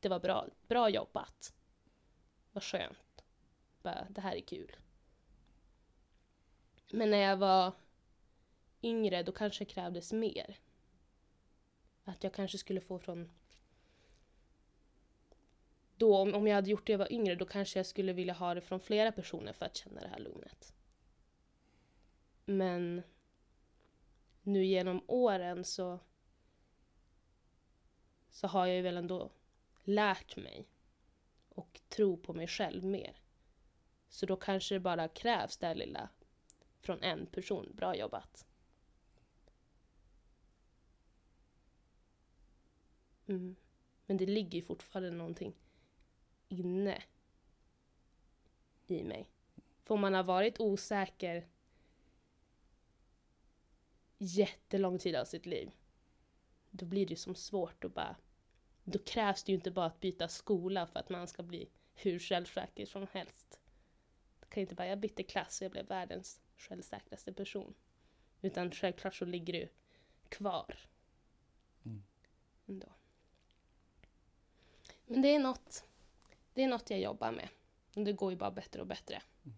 [0.00, 1.54] det var bra, bra jobbat”.
[2.52, 3.24] Vad skönt.
[3.82, 4.76] Bara, det här är kul.
[6.90, 7.72] Men när jag var
[8.82, 10.58] yngre då kanske krävdes mer.
[12.04, 13.30] Att jag kanske skulle få från...
[15.96, 18.34] Då, om om jag hade gjort det jag var yngre, då kanske jag skulle vilja
[18.34, 20.74] ha det från flera personer för att känna det här lugnet.
[22.44, 23.02] Men
[24.42, 25.98] nu genom åren så,
[28.30, 29.30] så har jag ju väl ändå
[29.84, 30.68] lärt mig
[31.48, 33.16] och tro på mig själv mer.
[34.08, 36.08] Så då kanske det bara krävs det här lilla
[36.80, 37.72] från en person.
[37.74, 38.46] Bra jobbat.
[43.26, 43.56] Mm.
[44.06, 45.54] Men det ligger ju fortfarande någonting
[46.48, 47.02] inne
[48.86, 49.30] i mig.
[49.82, 51.48] För om man har varit osäker
[54.22, 55.70] jättelång tid av sitt liv,
[56.70, 58.16] då blir det ju som svårt att bara...
[58.84, 62.18] Då krävs det ju inte bara att byta skola för att man ska bli hur
[62.18, 63.60] självsäker som helst.
[64.40, 67.74] Det kan inte bara, jag bytte klass och jag blev världens självsäkraste person.
[68.40, 69.68] Utan självklart så ligger du
[70.28, 70.78] kvar.
[71.84, 72.02] Mm.
[72.66, 72.92] Ändå.
[75.06, 75.84] Men det är något,
[76.54, 77.48] det är något jag jobbar med.
[77.96, 79.22] Och det går ju bara bättre och bättre.
[79.44, 79.56] Mm.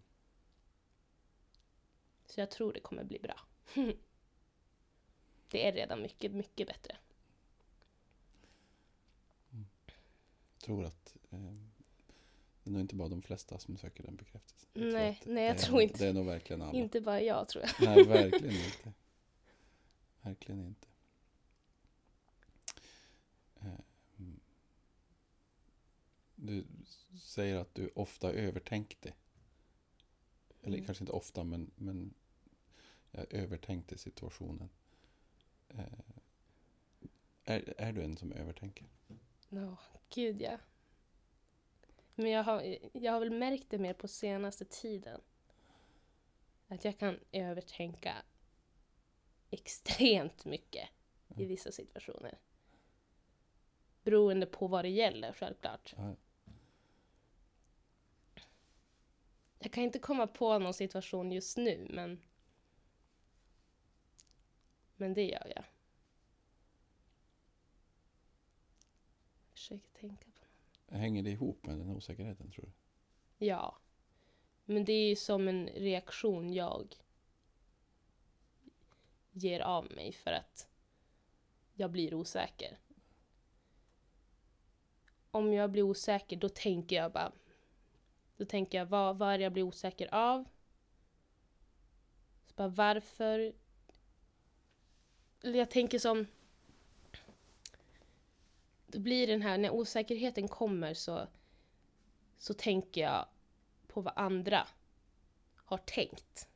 [2.25, 3.39] Så jag tror det kommer bli bra.
[5.49, 6.97] det är redan mycket, mycket bättre.
[10.53, 11.39] Jag tror att eh,
[12.63, 14.69] det är nog inte bara de flesta som söker den bekräftelsen.
[14.73, 16.79] Jag Nej, nej, jag det tror är, inte- Det är nog verkligen alla.
[16.79, 17.95] Inte bara jag tror jag.
[17.95, 18.93] Nej, verkligen inte.
[20.21, 20.87] Verkligen inte.
[23.59, 23.79] Eh,
[24.19, 24.39] mm.
[26.35, 26.65] Du
[27.21, 29.13] säger att du ofta övertänkte.
[30.61, 30.85] Eller Mm.
[30.85, 32.13] kanske inte ofta, men, men
[33.11, 34.69] jag övertänkte situationen.
[35.69, 35.85] Eh,
[37.45, 38.87] är, är du en som övertänker?
[39.49, 39.77] Ja,
[40.09, 40.57] gud ja.
[42.15, 45.21] Men jag har, jag har väl märkt det mer på senaste tiden.
[46.67, 48.15] Att jag kan övertänka
[49.49, 50.89] extremt mycket
[51.35, 51.47] i Ja.
[51.47, 52.37] vissa situationer.
[54.03, 55.93] Beroende på vad det gäller, självklart.
[55.97, 56.15] Ja.
[59.59, 62.21] Jag kan inte komma på någon situation just nu, men...
[64.95, 65.65] Men det gör jag.
[69.51, 72.71] Försöker tänka på Hänger det ihop med den osäkerheten, tror du?
[73.45, 73.77] Ja.
[74.65, 76.95] Men det är ju som en reaktion jag
[79.31, 80.67] ger av mig för att
[81.73, 82.79] jag blir osäker.
[85.31, 87.31] Om jag blir osäker då tänker jag bara
[88.37, 90.45] Då tänker jag, vad, vad är det jag blir osäker av?
[92.45, 93.53] Så bara, varför?
[95.53, 96.27] Jag tänker som...
[98.87, 101.27] Då blir den här, när osäkerheten kommer så,
[102.37, 103.25] så tänker jag
[103.87, 104.67] på vad andra
[105.55, 106.47] har tänkt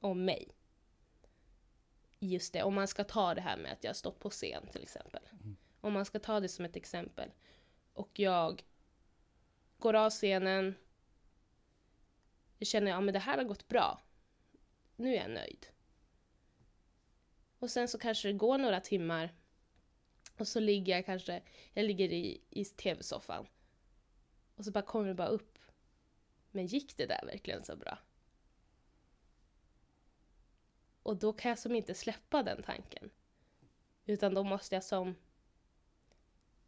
[0.00, 0.48] om mig.
[2.18, 4.66] Just det, om man ska ta det här med att jag har stått på scen
[4.72, 5.22] till exempel.
[5.80, 7.30] Om man ska ta det som ett exempel.
[7.92, 8.64] Och jag
[9.78, 10.74] går av scenen.
[12.58, 14.00] Jag känner att ja, det här har gått bra.
[14.96, 15.66] Nu är jag nöjd.
[17.66, 19.34] Och sen så kanske det går några timmar.
[20.38, 23.46] Och så ligger jag kanske, jag ligger i, i tv-soffan.
[24.56, 25.58] Och så bara kommer det bara upp.
[26.50, 27.98] Men gick det där verkligen så bra?
[31.02, 33.10] Och då kan jag som inte släppa den tanken.
[34.04, 35.14] Utan då måste jag som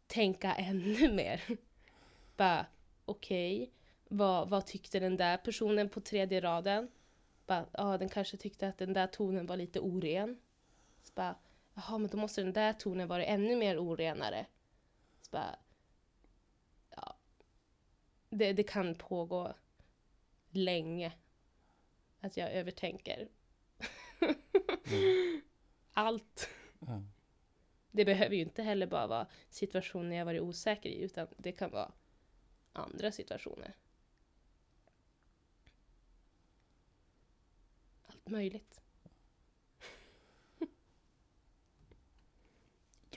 [0.07, 1.41] tänka ännu mer.
[2.37, 2.65] Bara,
[3.05, 3.73] okej, okay,
[4.07, 6.91] vad, vad tyckte den där personen på tredje raden?
[7.45, 10.39] Bara, ja, den kanske tyckte att den där tonen var lite oren.
[11.03, 11.35] Så bara,
[11.73, 14.45] jaha, men då måste den där tonen vara ännu mer orenare.
[15.21, 15.59] Så bara,
[16.89, 17.17] ja.
[18.29, 19.53] Det, det kan pågå
[20.49, 21.11] länge.
[22.19, 23.29] Att jag övertänker.
[24.19, 25.41] Mm.
[25.93, 26.49] Allt.
[26.79, 27.03] Ja.
[27.91, 31.71] Det behöver ju inte heller bara vara situationer jag varit osäker i, utan det kan
[31.71, 31.91] vara
[32.73, 33.75] andra situationer.
[38.07, 38.81] Allt möjligt.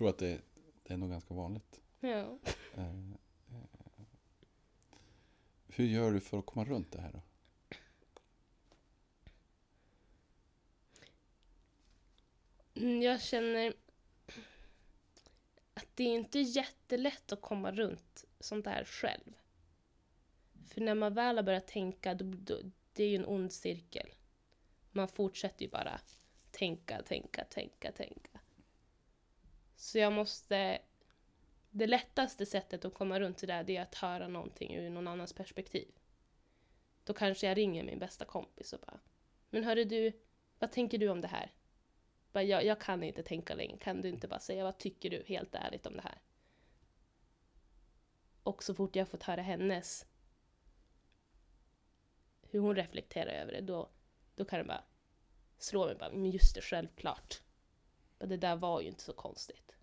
[0.03, 0.41] Tror att det,
[0.83, 1.81] det är nog ganska vanligt.
[2.01, 2.38] Ja.
[2.75, 3.67] Eh, eh,
[5.67, 7.23] hur gör du för att komma runt det här då?
[12.75, 13.75] Mm, Jag känner
[15.75, 19.33] att det är inte jättelätt att komma runt sånt där själv.
[20.67, 22.61] För när man väl har börjat tänka, då, då,
[22.93, 24.09] det är ju en ond cirkel.
[24.93, 26.01] Man fortsätter ju bara
[26.51, 28.32] tänka, tänka, tänka, tänka.
[29.83, 30.79] Så jag måste...
[31.71, 35.09] Det lättaste sättet att komma runt det där, det är att höra någonting ur någon
[35.09, 35.88] annans perspektiv.
[37.05, 39.01] Då kanske jag ringer min bästa kompis och bara
[39.51, 40.12] Men hörru du,
[40.59, 41.53] vad tänker du om det här?
[42.33, 45.25] Bara, jag, jag kan inte tänka längre, kan du inte bara säga vad tycker du
[45.27, 46.21] helt ärligt om det här?
[48.42, 50.07] Och så fort jag fått höra hennes
[52.42, 53.90] hur hon reflekterar över det, då,
[54.35, 54.85] då kan det bara
[55.59, 57.42] slå mig bara, men just det, självklart.
[58.23, 59.77] Men det där var ju inte så konstigt.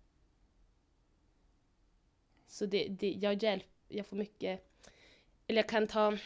[2.46, 4.80] Så det, det, jag hjälp, jag får mycket,
[5.46, 6.18] eller jag kan ta,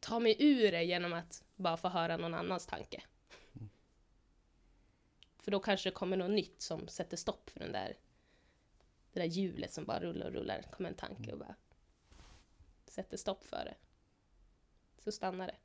[0.00, 3.02] ta mig ur det genom att bara få höra någon annans tanke.
[5.38, 7.96] För då kanske det kommer något nytt som sätter stopp för den där,
[9.12, 10.62] det där hjulet som bara rullar och rullar.
[10.62, 11.54] kommer en tanke och bara
[12.86, 13.76] sätter stopp för det.
[14.98, 15.56] Så stannar det.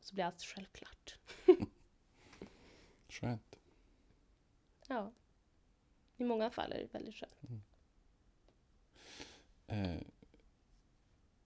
[0.00, 1.18] Så blir allt självklart.
[3.20, 3.56] Skönt.
[4.88, 5.12] Ja.
[6.16, 7.62] I många fall är det väldigt skönt.
[9.66, 10.00] Eh,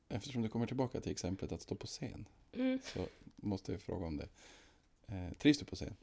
[0.09, 2.81] eftersom du kommer tillbaka till exemplet att stå på scen Mm.
[2.85, 3.07] så
[3.37, 4.29] måste jag fråga om det.
[5.07, 5.97] Eh, trivs du på scen?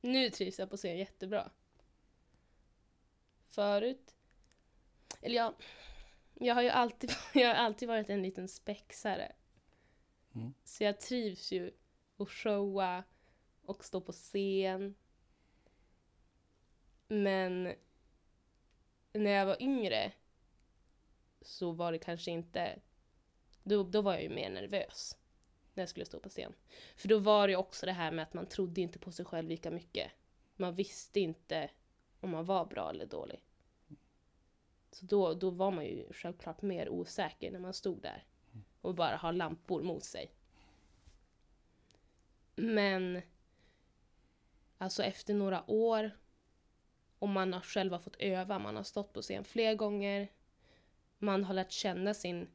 [0.00, 1.50] Nu trivs jag på scen jättebra.
[3.46, 4.14] Förut,
[5.20, 5.54] eller jag,
[6.34, 9.32] jag har ju alltid, jag har alltid varit en liten spexare.
[10.34, 10.54] Mm.
[10.64, 11.72] Så jag trivs ju
[12.16, 13.04] att showa
[13.70, 14.94] och stå på scen.
[17.08, 17.74] Men
[19.12, 20.12] när jag var yngre
[21.40, 22.80] så var det kanske inte...
[23.62, 25.16] Då, då var jag ju mer nervös
[25.74, 26.52] när jag skulle stå på scen.
[26.96, 29.24] För då var det ju också det här med att man trodde inte på sig
[29.24, 30.12] själv lika mycket.
[30.56, 31.70] Man visste inte
[32.20, 33.44] om man var bra eller dålig.
[34.90, 38.24] Så då, då var man ju självklart mer osäker när man stod där
[38.80, 40.32] och bara har lampor mot sig.
[42.56, 43.22] Men
[44.80, 46.10] alltså efter några år
[47.18, 50.28] och man har själva fått öva, man har stått på scen fler gånger.
[51.18, 52.48] Man har lärt känna sin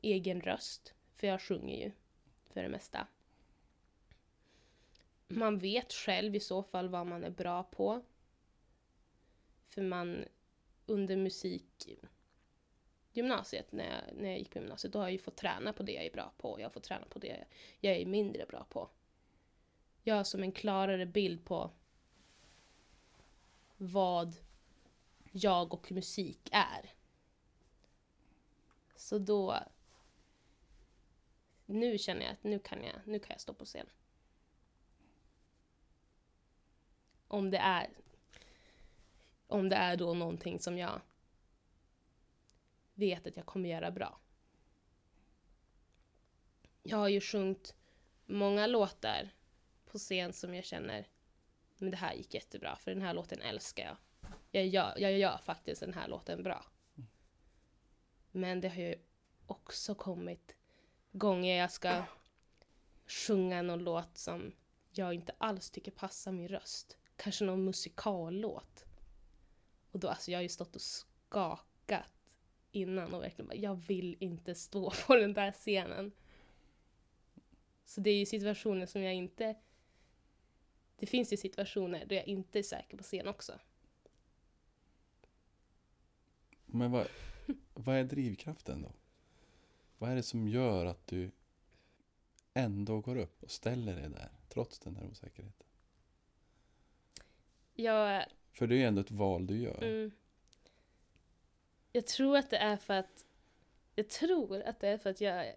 [0.00, 1.92] egen röst, för jag sjunger ju
[2.50, 3.06] för det mesta.
[5.28, 8.02] Man vet själv i så fall vad man är bra på.
[9.68, 10.24] För man
[10.86, 15.72] under musikgymnasiet, när jag, när jag gick på gymnasiet, då har jag ju fått träna
[15.72, 16.60] på det jag är bra på.
[16.60, 17.44] Jag har fått träna på det
[17.80, 18.90] jag är mindre bra på.
[20.08, 21.70] Jag har som en klarare bild på
[23.76, 24.36] vad
[25.32, 26.92] jag och musik är.
[28.96, 29.58] Så då...
[31.66, 33.86] Nu känner jag att nu kan jag, nu kan jag stå på scen.
[37.26, 37.90] Om det är...
[39.46, 41.00] Om det är då någonting som jag
[42.94, 44.18] vet att jag kommer göra bra.
[46.82, 47.74] Jag har ju sjungit
[48.26, 49.37] många låtar
[49.88, 51.08] på scen som jag känner,
[51.78, 53.96] men det här gick jättebra, för den här låten älskar jag.
[54.50, 56.64] Jag gör, jag gör faktiskt den här låten bra.
[58.30, 58.94] Men det har ju
[59.46, 60.56] också kommit
[61.12, 62.04] gånger jag ska
[63.06, 64.52] sjunga någon låt som
[64.90, 66.96] jag inte alls tycker passar min röst.
[67.16, 68.84] Kanske någon musikallåt.
[69.90, 72.36] Och då, alltså jag har ju stått och skakat
[72.72, 76.12] innan och verkligen bara, jag vill inte stå på den där scenen.
[77.84, 79.56] Så det är ju situationer som jag inte...
[80.98, 83.58] Det finns ju situationer där jag inte är säker på scen också.
[86.66, 87.06] Men vad,
[87.74, 88.92] vad är drivkraften då?
[89.98, 91.30] Vad är det som gör att du
[92.54, 95.66] ändå går upp och ställer dig där, trots den här osäkerheten?
[97.74, 99.82] Jag, För det är ju ändå ett val du gör.
[99.82, 100.10] mm,
[101.92, 103.24] jag tror att det är för att...
[103.94, 105.56] Jag tror att det är för att jag är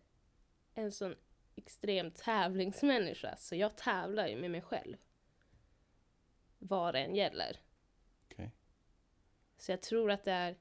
[0.74, 1.16] en sån
[1.56, 3.36] extrem tävlingsmänniska.
[3.38, 4.98] Så jag tävlar ju med mig själv.
[6.64, 7.60] Vad det än gäller.
[8.26, 8.52] Okej.
[9.58, 10.56] Så jag tror att det är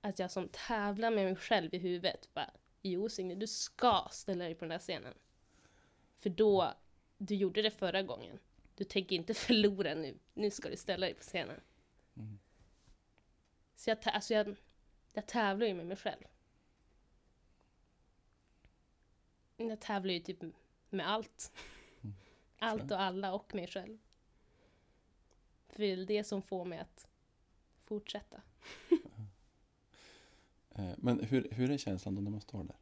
[0.00, 2.50] att jag som tävlar med mig själv i huvudet bara
[2.82, 5.14] Jo Signe, du ska ställa dig på den där scenen.
[6.18, 6.74] För då,
[7.18, 8.38] du gjorde det förra gången.
[8.74, 10.18] Du tänker inte förlora nu.
[10.34, 11.60] Nu ska du ställa dig på scenen.
[12.16, 12.38] Mm.
[13.74, 14.56] Så jag, alltså jag,
[15.12, 16.24] jag tävlar ju med mig själv.
[19.56, 20.42] Jag tävlar ju typ
[20.90, 21.52] med allt.
[22.02, 22.16] Mm.
[22.58, 23.98] Allt och alla och mig själv.
[25.76, 27.06] För det är det som får mig att
[27.84, 28.42] fortsätta.
[30.70, 32.76] Eh, Men hur, hur är känslan då när man står där?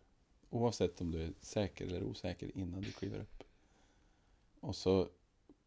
[0.50, 3.42] Oavsett om du är säker eller osäker innan du kliver upp.
[4.60, 5.08] Och så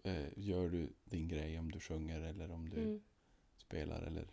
[0.03, 3.01] eh, gör du din grej om du sjunger eller om du Mm.
[3.57, 4.27] spelar eller,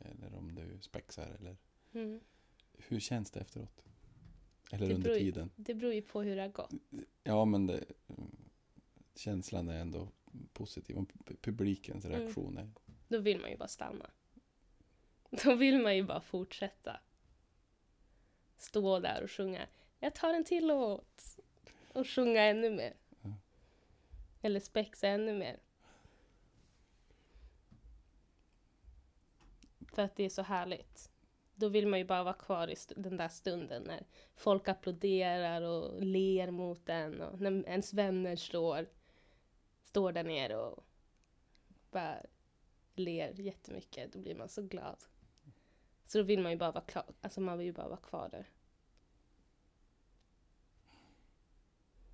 [0.00, 1.26] eller om du spexar.
[1.40, 1.56] Eller,
[1.92, 2.20] Mm.
[2.78, 3.84] hur känns det efteråt?
[4.72, 5.50] Eller Det under beror tiden?
[5.56, 6.72] Det beror ju på hur det har gått.
[7.24, 8.36] Ja, men det, mm,
[9.14, 10.08] känslan är ändå
[10.52, 10.98] positiv.
[10.98, 12.20] Om pu- publikens Mm.
[12.20, 12.70] reaktion är...
[13.08, 14.10] Då vill man ju bara stanna.
[15.30, 17.00] Då vill man ju bara fortsätta.
[18.56, 19.66] Stå där och sjunga.
[19.98, 21.38] Jag tar en till låt.
[21.92, 22.94] Och sjunga ännu mer.
[23.22, 23.34] Ja.
[24.42, 25.58] Eller spexa ännu mer.
[29.92, 31.10] För att det är så härligt.
[31.54, 36.02] Då vill man ju bara vara kvar i den där stunden när folk applåderar och
[36.02, 38.86] ler mot en och när ens vänner står,
[39.92, 40.84] står där nere och
[41.90, 42.22] bara
[42.94, 44.12] ler jättemycket.
[44.12, 45.04] Då blir man så glad.
[46.06, 48.28] Så då vill man ju bara vara klar, alltså man vill ju bara vara kvar
[48.28, 48.50] där.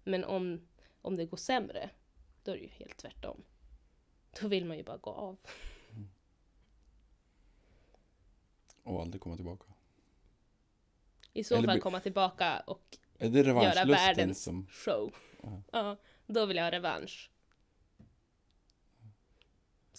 [0.04, 0.68] Men om,
[1.02, 1.90] om det går sämre,
[2.42, 3.44] då är det ju helt tvärtom.
[4.40, 5.38] Då vill man ju bara gå av.
[8.82, 9.66] Och aldrig komma tillbaka.
[11.32, 14.66] I så Eller fall komma tillbaka och göra världens som...
[14.66, 15.14] show.
[15.42, 15.62] Ja.
[15.72, 17.30] Ja, då vill jag ha revansch.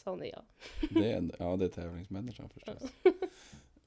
[0.03, 0.43] Sån är jag.
[0.89, 2.83] Det är, ja, det är tävlingsmänniskan förstås.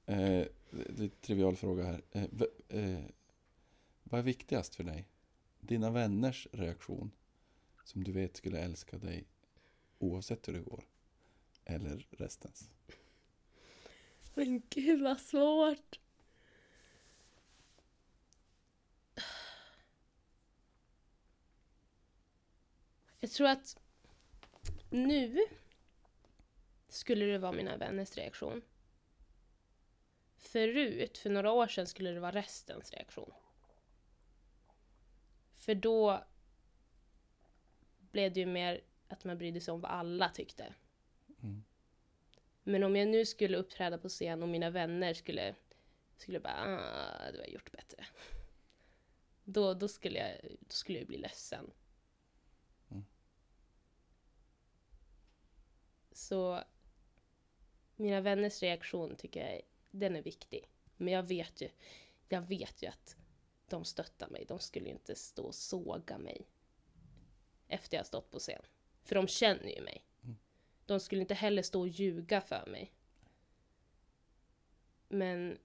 [0.07, 2.03] Eh, lite trivial fråga här.
[2.13, 2.47] Eh, v-
[2.81, 3.05] eh,
[4.03, 5.09] vad är viktigast för dig?
[5.61, 7.11] Dina vänners reaktion,
[7.85, 9.25] som du vet skulle älska dig
[9.99, 10.85] oavsett hur det går,
[11.65, 12.71] eller restens?
[14.35, 15.99] Men gud vad svårt.
[23.21, 23.77] Jag tror att
[24.91, 25.39] nu
[26.93, 28.63] skulle det vara mina vänners reaktion.
[30.37, 33.33] Förut, för några år sedan, skulle det vara restens reaktion.
[35.55, 36.25] För då
[37.99, 40.75] blev det ju mer att man brydde sig om vad alla tyckte.
[41.43, 41.65] Mm.
[42.63, 45.55] Men om jag nu skulle uppträda på scen och mina vänner skulle,
[46.17, 48.07] skulle bara ah, du har gjort bättre.
[49.45, 51.71] Då, då, skulle jag, då skulle jag bli ledsen.
[52.91, 53.05] Mm.
[56.13, 56.65] Så
[58.03, 60.69] mina vänners reaktion tycker jag den är viktig.
[60.97, 61.69] Men jag vet ju,
[62.29, 63.17] jag vet ju att
[63.69, 64.45] de stöttar mig.
[64.49, 66.47] De skulle ju inte stå och såga mig
[67.69, 68.63] efter jag stått på scen.
[69.03, 70.05] För de känner ju mig.
[70.87, 72.93] De skulle inte heller stå och ljuga för mig.
[75.09, 75.59] Men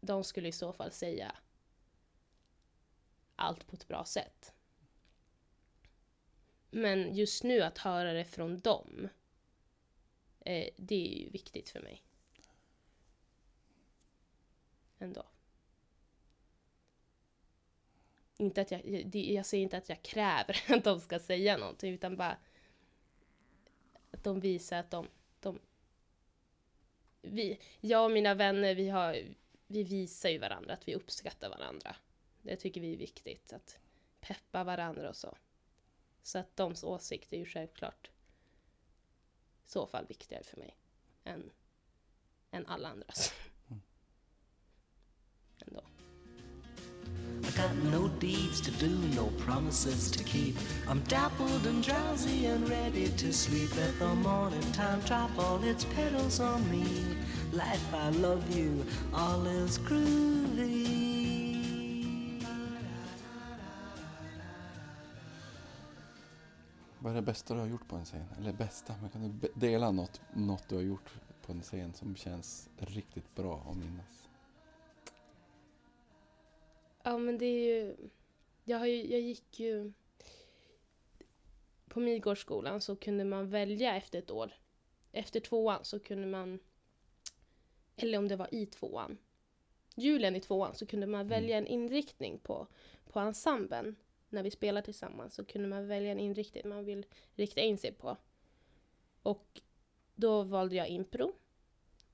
[0.00, 1.36] de skulle i så fall säga
[3.36, 4.52] allt på ett bra sätt.
[6.70, 9.08] Men just nu att höra det från dem,
[10.44, 12.02] eh, det är ju viktigt för mig.
[14.98, 15.26] Ändå.
[18.36, 21.94] Inte att jag, det, jag säger inte att jag kräver att de ska säga någonting,
[21.94, 22.36] utan bara
[24.10, 25.08] att de visar att de,
[25.40, 25.58] de
[27.22, 29.18] vi, jag och mina vänner, vi har,
[29.66, 31.96] vi visar ju varandra att vi uppskattar varandra.
[32.42, 33.78] Det tycker vi är viktigt, att
[34.20, 35.36] peppa varandra och så.
[36.22, 38.10] Så att de åsikter är ju självklart
[39.66, 40.76] i så fall viktigare för mig
[41.24, 41.50] än,
[42.50, 43.32] än alla andras.
[45.66, 45.82] Ändå.
[47.44, 50.56] I got no deeds to do, no promises to keep.
[50.88, 53.76] I'm dappled and drowsy and ready to sleep.
[53.76, 56.84] Let the morning time drop all its petals on me.
[57.52, 61.01] Life, I love you, all is groovy.
[67.02, 68.26] Vad är det bästa du har gjort på en scen?
[68.38, 72.16] Eller bästa, men kan du dela något, något du har gjort på en scen som
[72.16, 74.28] känns riktigt bra att minnas?
[77.02, 77.96] Ja men det är ju,
[78.64, 79.92] jag, har ju, jag gick ju
[81.88, 84.52] på Midgårdsskolan så kunde man välja efter ett år.
[85.12, 86.58] Efter tvåan så kunde man,
[87.96, 89.18] eller om det var i tvåan,
[89.94, 92.66] julen i tvåan så kunde man välja en inriktning på,
[93.12, 93.96] på ensemblen.
[94.32, 97.92] När vi spelar tillsammans så kunde man välja en inriktning man vill rikta in sig
[97.92, 98.16] på.
[99.22, 99.60] Och
[100.14, 101.32] då valde jag impro.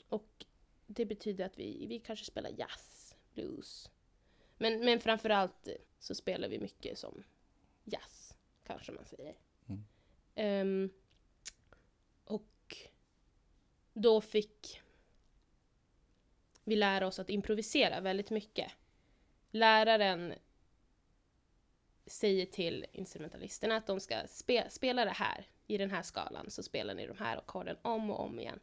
[0.08, 0.44] Och
[0.86, 3.90] det betyder att vi, vi kanske spelar jazz, blues,
[4.56, 7.24] men, men framförallt så spelar vi mycket som
[7.84, 9.36] jazz, kanske man säger.
[9.66, 9.84] Mm.
[10.34, 10.90] Ehm,
[12.24, 12.76] och
[13.92, 14.80] då fick
[16.64, 18.72] vi lära oss att improvisera väldigt mycket.
[19.50, 20.34] Läraren
[22.08, 26.62] säger till instrumentalisterna att de ska spe, spela det här i den här skalan, så
[26.62, 28.60] spelar ni de här ackorden om och om igen.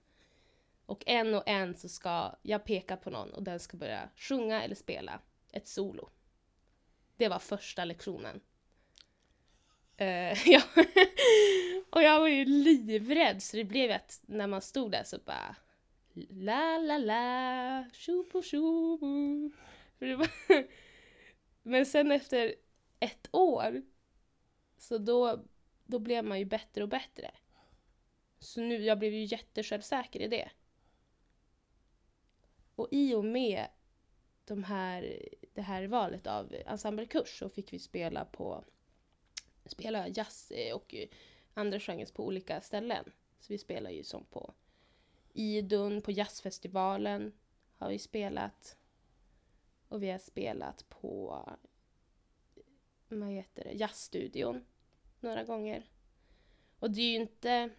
[0.86, 4.64] Och en och en så ska jag peka på någon och den ska börja sjunga
[4.64, 5.20] eller spela
[5.52, 6.10] ett solo.
[7.18, 8.42] Det var första lektionen.
[10.02, 10.62] Uh, ja.
[11.90, 15.56] och jag var ju livrädd så det blev att när man stod där så bara
[16.30, 19.00] La la la, tjo på tjo.
[21.64, 22.56] Men sen efter
[23.06, 23.82] ett år
[24.78, 25.44] så då,
[25.86, 27.32] då blev man ju bättre och bättre.
[28.40, 30.52] Så nu, jag blev ju jättesjälvsäker i det.
[32.76, 33.68] Och i och med
[34.46, 35.20] de här,
[35.54, 38.66] det här valet av ensemblekurs så fick vi spela på
[39.66, 41.08] spela jazz eh, och eh,
[41.54, 43.12] andra genrer på olika ställen.
[43.40, 44.54] Så vi spelar ju som på
[45.34, 47.34] Idun, på jazzfestivalen
[47.78, 48.78] har vi spelat.
[49.88, 51.44] Och vi har spelat på
[53.08, 54.66] vad heter det, jazzstudion
[55.20, 55.90] några gånger.
[56.80, 57.70] Och det är ju inte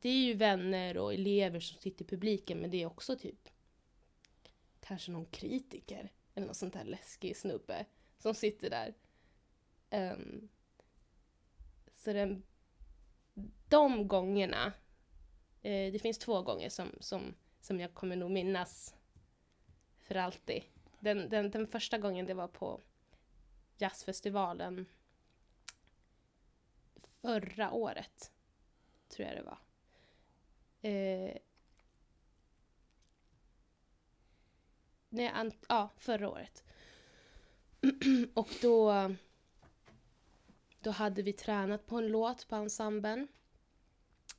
[0.00, 3.48] det är ju vänner och elever som sitter i publiken men det är också typ
[4.80, 7.86] kanske någon kritiker eller någon sån där läskig snubbe
[8.18, 8.94] som sitter där.
[10.12, 10.48] Um,
[11.94, 12.42] så den,
[13.68, 14.72] de gångerna,
[15.62, 18.94] eh, det finns två gånger som, som, som jag kommer nog minnas
[19.98, 20.62] för alltid.
[20.98, 22.80] Den, den, den första gången det var på
[23.80, 24.86] jazzfestivalen
[27.20, 28.32] förra året,
[29.08, 29.58] tror jag det var.
[30.82, 31.36] Eh,
[35.08, 36.64] nej, ja, förra året.
[38.34, 39.14] och då,
[40.80, 43.28] då hade vi tränat på en låt på ensemblen.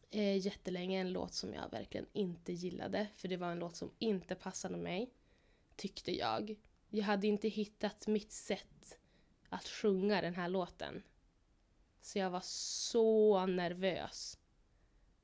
[0.10, 3.08] Eh, jättelänge, en låt som jag verkligen inte gillade.
[3.16, 5.14] För det var en låt som inte passade mig,
[5.76, 6.56] tyckte jag.
[6.90, 8.98] Jag hade inte hittat mitt sätt
[9.52, 11.04] att sjunga den här låten.
[12.02, 14.38] Så jag var så nervös.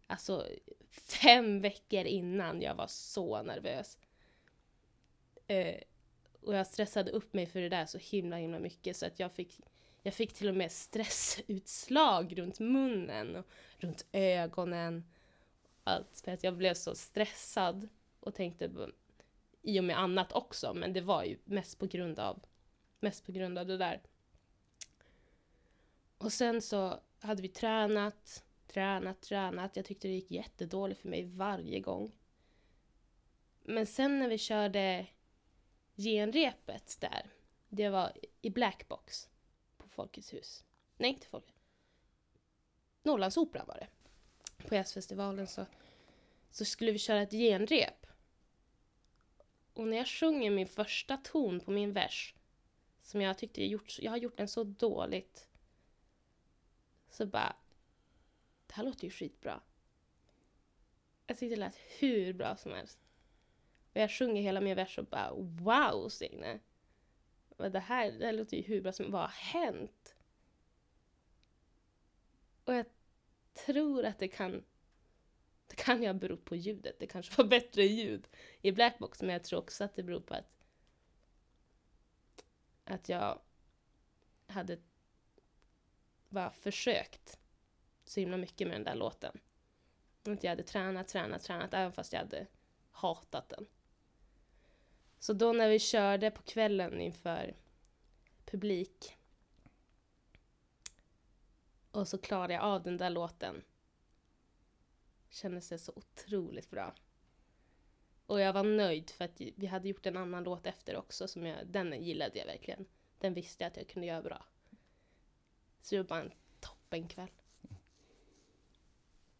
[0.07, 0.47] Alltså
[0.89, 3.97] fem veckor innan jag var så nervös.
[5.47, 5.81] Eh,
[6.41, 9.31] och jag stressade upp mig för det där så himla himla mycket så att jag
[9.31, 9.59] fick,
[10.03, 13.45] jag fick till och med stressutslag runt munnen och
[13.77, 15.05] runt ögonen.
[15.83, 18.91] Allt för att jag blev så stressad och tänkte på-
[19.61, 22.39] i och med annat också men det var ju mest på grund av
[22.99, 24.01] mest på grund av det där.
[26.17, 29.75] Och sen så hade vi tränat, tränat, tränat.
[29.75, 32.15] Jag tyckte det gick jättedåligt för mig varje gång.
[33.63, 35.07] Men sen när vi körde
[35.95, 37.29] genrepet där,
[37.69, 38.11] det var
[38.41, 39.29] i Blackbox
[39.77, 40.63] på Folkets hus.
[40.97, 41.57] Nej, inte Folkets
[43.07, 43.87] Norrlandsoperan var det.
[44.67, 45.65] På jazzfestivalen så,
[46.49, 48.07] så skulle vi köra ett genrep.
[49.73, 52.35] Och när jag sjunger min första ton på min vers,
[53.01, 55.47] som jag tyckte jag gjort, jag har gjort den så dåligt,
[57.17, 57.55] så bara,
[58.67, 59.61] det här låter ju skitbra.
[61.27, 62.99] Jag tyckte det lät hur bra som helst.
[63.93, 66.59] Och jag sjunger hela min vers och bara wow Signe.
[67.57, 70.15] Det här, det här låter ju hur bra som Vad har hänt?
[72.63, 72.85] Och jag
[73.53, 74.63] tror att det kan
[75.67, 76.99] Det kan ju ha berott på ljudet.
[76.99, 78.27] Det kanske var bättre ljud
[78.61, 80.57] i Blackbox, men jag tror också att det beror på att
[82.85, 83.39] att jag
[84.47, 84.79] hade
[86.29, 87.39] bara försökt
[88.03, 89.39] så himla mycket med den där låten.
[90.23, 92.47] Att jag hade tränat, tränat, tränat, även fast jag hade
[92.91, 93.65] hatat den.
[95.19, 97.55] Så då när vi körde på kvällen inför
[98.45, 99.17] publik
[101.91, 103.63] och så klarade jag av den där låten
[105.29, 106.95] kändes det så otroligt bra.
[108.25, 111.45] Och jag var nöjd för att vi hade gjort en annan låt efter också, som
[111.45, 112.85] jag, den gillade jag verkligen.
[113.19, 114.45] Den visste jag att jag kunde göra bra.
[115.87, 117.31] Så det var bara en toppenkväll.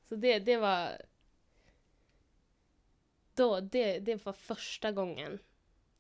[0.04, 1.02] Så det, det var...
[3.34, 5.40] Då, det, det var första gången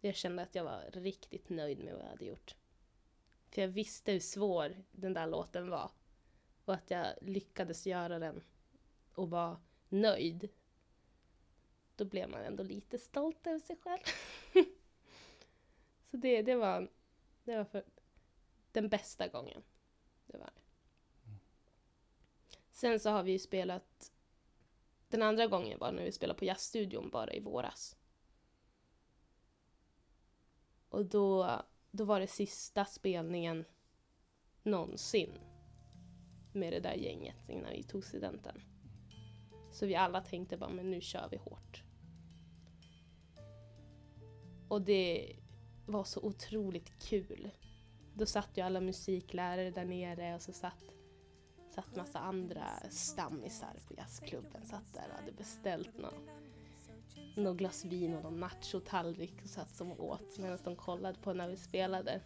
[0.01, 2.55] jag kände att jag var riktigt nöjd med vad jag hade gjort.
[3.49, 5.91] För jag visste hur svår den där låten var.
[6.65, 8.43] Och att jag lyckades göra den
[9.13, 9.57] och var
[9.89, 10.49] nöjd.
[11.95, 14.03] Då blev man ändå lite stolt över sig själv.
[16.11, 16.91] Så det, det var,
[17.43, 17.83] det var för
[18.71, 19.63] den bästa gången.
[20.27, 20.61] Det var det.
[22.77, 24.11] Sen så har vi ju spelat
[25.09, 27.97] den andra gången var när vi spelade på jazzstudion bara i våras.
[30.89, 31.61] Och då,
[31.91, 33.65] då var det sista spelningen
[34.63, 35.39] någonsin
[36.53, 38.61] med det där gänget innan vi tog studenten.
[39.71, 41.83] Så vi alla tänkte bara, men nu kör vi hårt.
[44.67, 45.35] Och det
[45.85, 47.49] var så otroligt kul.
[48.13, 50.96] Då satt ju alla musiklärare där nere och så satt,
[51.77, 54.65] satt massa andra stammisar på jazzklubben.
[54.65, 56.29] Satt där och hade beställt något,
[57.35, 61.47] någon glas vin och någon nachotallrik och satt som åt medan de kollade på när
[61.47, 62.21] vi spelade.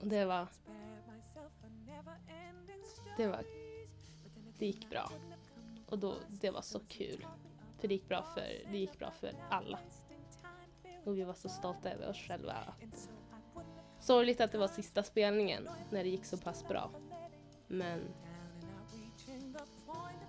[0.00, 0.48] Och det var...
[3.16, 3.44] Det var...
[4.58, 5.12] Det gick bra.
[5.86, 7.26] Och då, det var så kul.
[7.78, 9.78] För det gick bra för, det gick bra för alla.
[11.04, 12.52] Och vi var så stolta över oss själva.
[12.52, 13.10] Att...
[14.00, 16.90] Sorgligt att det var sista spelningen när det gick så pass bra.
[17.72, 18.00] Men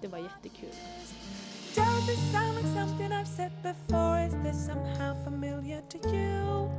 [0.01, 0.69] det var jättekul.
[1.75, 4.25] Does this sound like something I've said before?
[4.25, 6.69] Is this somehow familiar to you?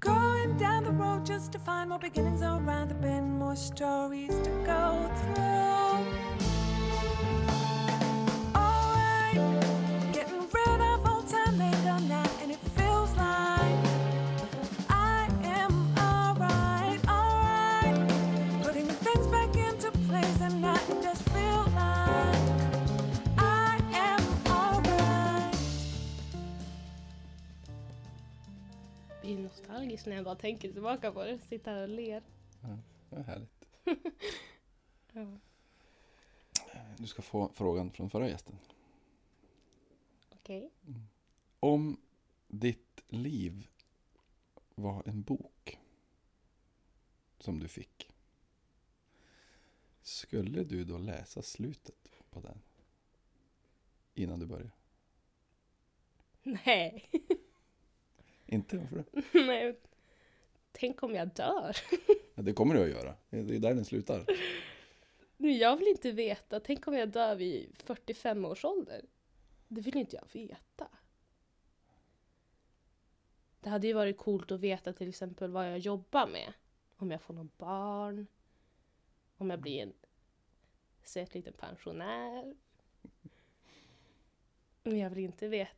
[0.00, 4.50] Going down the road just to find more beginnings around the bend, more stories to
[4.64, 5.98] go through.
[8.54, 9.67] Alright,
[29.78, 31.38] nostalgisk när jag bara tänker tillbaka på det.
[31.38, 32.22] Sitter här och ler.
[33.10, 33.68] Det är härligt.
[35.12, 35.38] Ja.
[36.96, 38.58] Du ska få frågan från förra gästen.
[40.30, 40.70] Okej.
[41.60, 42.00] Om
[42.46, 43.68] ditt liv
[44.74, 45.78] var en bok
[47.38, 48.10] som du fick.
[50.02, 52.62] Skulle du då läsa slutet på den?
[54.14, 54.70] Innan du börjar?
[56.42, 57.10] Nej.
[58.48, 58.76] Inte?
[58.76, 59.46] Varför det?
[59.46, 59.78] Nej.
[60.72, 61.76] Tänk om jag dör?
[62.34, 63.14] Ja, det kommer du att göra.
[63.30, 64.24] Det är där den slutar.
[65.36, 66.60] Jag vill inte veta.
[66.60, 69.04] Tänk om jag dör vid 45 års ålder?
[69.68, 70.88] Det vill inte jag veta.
[73.60, 76.52] Det hade ju varit coolt att veta till exempel vad jag jobbar med.
[76.96, 78.26] Om jag får någon barn.
[79.36, 79.92] Om jag blir en
[81.02, 82.54] söt liten pensionär.
[84.82, 85.72] Men jag vill inte veta.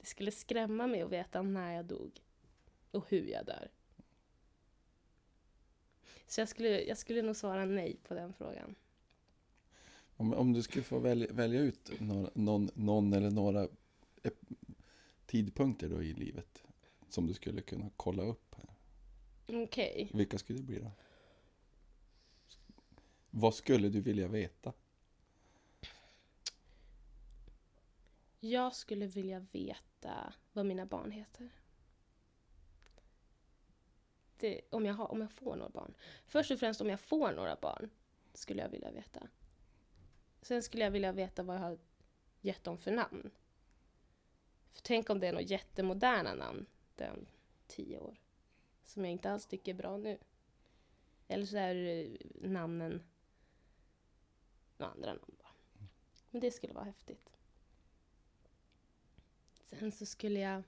[0.00, 2.20] Det, skulle skrämma mig att veta när jag dog.
[2.90, 3.70] Och hur jag dör.
[6.26, 8.74] Så jag skulle, jag skulle nog svara nej på den frågan.
[10.16, 13.68] Om, om du skulle få välja, välja ut någon, någon, någon eller några
[15.26, 16.64] tidpunkter då i livet
[17.08, 18.56] som du skulle kunna kolla upp.
[19.46, 20.10] Okej.
[20.14, 20.90] Vilka skulle det bli då?
[23.30, 24.72] Vad skulle du vilja veta?
[28.40, 29.89] Jag skulle vilja veta
[30.52, 31.50] vad mina barn heter.
[34.36, 35.94] Det, om, jag har, om jag får några barn.
[36.26, 37.90] Först och främst om jag får några barn
[38.32, 39.28] skulle jag vilja veta.
[40.42, 41.78] Sen skulle jag vilja veta vad jag har
[42.40, 43.30] gett dem för namn.
[44.72, 47.26] För tänk om det är några jättemoderna namn den
[47.66, 48.16] tio år.
[48.84, 50.18] Som jag inte alls tycker är bra nu.
[51.28, 53.02] Eller så är namnen
[54.76, 55.54] några andra namn bara.
[56.30, 57.39] Men det skulle vara häftigt.
[59.70, 60.62] Sen så skulle jag...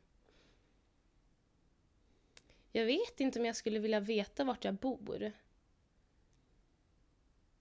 [2.72, 5.32] Jag vet inte om jag skulle vilja veta vart jag bor.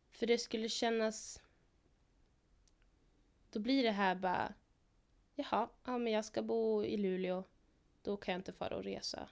[0.09, 1.41] För det skulle kännas...
[3.49, 4.53] Då blir det här bara...
[5.35, 7.43] Jaha, ja, men jag ska bo i Luleå.
[8.01, 9.29] Då kan jag inte fara och resa.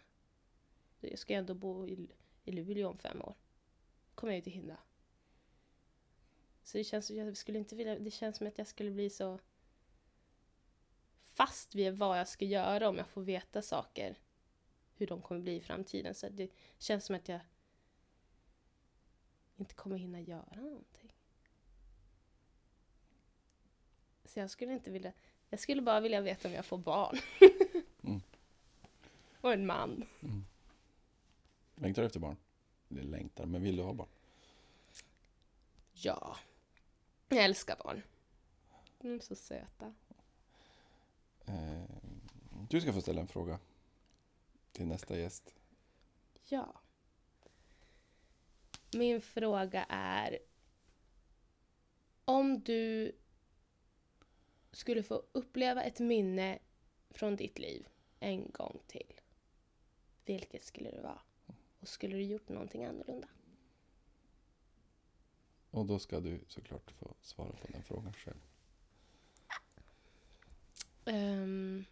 [0.99, 2.07] Jag ska ändå bo i,
[2.43, 3.35] i Luleå om fem år.
[4.15, 4.77] kommer jag ju inte hinna.
[6.63, 9.39] Så det känns, jag skulle inte vilja, det känns som att jag skulle bli så
[11.39, 14.15] fast vid vad jag ska göra om jag får veta saker.
[14.95, 16.15] Hur de kommer bli i framtiden.
[16.15, 17.39] Så det känns som att jag
[19.57, 21.13] inte kommer hinna göra någonting.
[24.25, 25.13] Så jag skulle inte vilja,
[25.49, 27.17] jag skulle bara vilja veta om jag får barn.
[28.03, 28.21] Mm.
[29.41, 30.05] Och en man.
[31.75, 32.37] Längtar du efter barn?
[32.89, 34.09] Eller längtar, men vill du ha barn?
[35.93, 36.37] Ja.
[37.29, 38.01] Jag älskar barn.
[38.99, 39.93] De är så söta.
[41.49, 41.83] Eh,
[42.69, 43.59] du ska få ställa en fråga
[44.71, 45.55] till nästa gäst.
[46.43, 46.81] Ja.
[48.93, 50.39] Min fråga är
[52.25, 53.15] om du
[54.71, 56.59] skulle få uppleva ett minne
[57.09, 57.87] från ditt liv
[58.19, 59.13] en gång till.
[60.25, 61.21] Vilket skulle det vara?
[61.79, 63.27] Och skulle du gjort någonting annorlunda?
[65.71, 68.48] Och då ska du såklart få svara på den frågan själv.
[71.09, 71.85] Ehm.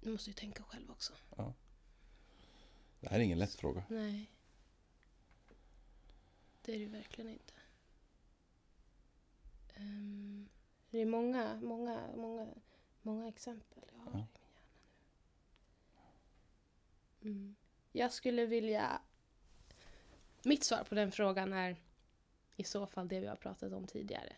[0.00, 1.12] Nu måste ju tänka själv också.
[3.00, 3.84] Det här är ingen lätt fråga.
[3.88, 4.30] Nej.
[6.62, 7.54] Det är det ju verkligen inte.
[9.74, 10.48] Ehm,
[10.90, 12.48] det är många, många, många,
[13.02, 14.18] många exempel jag har Ja.
[14.18, 14.70] i min hjärna
[17.22, 17.30] nu.
[17.30, 17.56] Mm.
[17.92, 19.02] Jag skulle vilja...
[20.42, 21.76] Mitt svar på den frågan är
[22.60, 24.36] i så fall det vi har pratat om tidigare.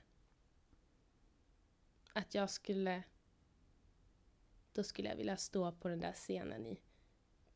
[2.13, 3.03] Att jag skulle...
[4.73, 6.81] Då skulle jag vilja stå på den där scenen i,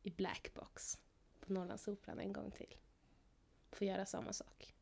[0.03, 0.99] i Black Box
[1.39, 2.75] på Norrlandsoperan en gång till.
[3.71, 4.75] Få göra samma sak.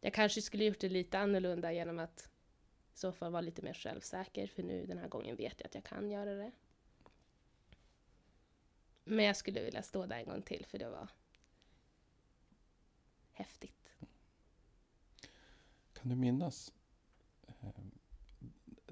[0.00, 2.30] Jag kanske skulle gjort det lite annorlunda genom att
[2.94, 5.74] i så fall vara lite mer självsäker för nu den här gången vet jag att
[5.74, 6.52] jag kan göra det.
[9.04, 11.08] Men jag skulle vilja stå där en gång till för det var
[13.32, 13.79] häftigt.
[16.00, 16.72] Kan du minnas
[17.46, 17.70] eh,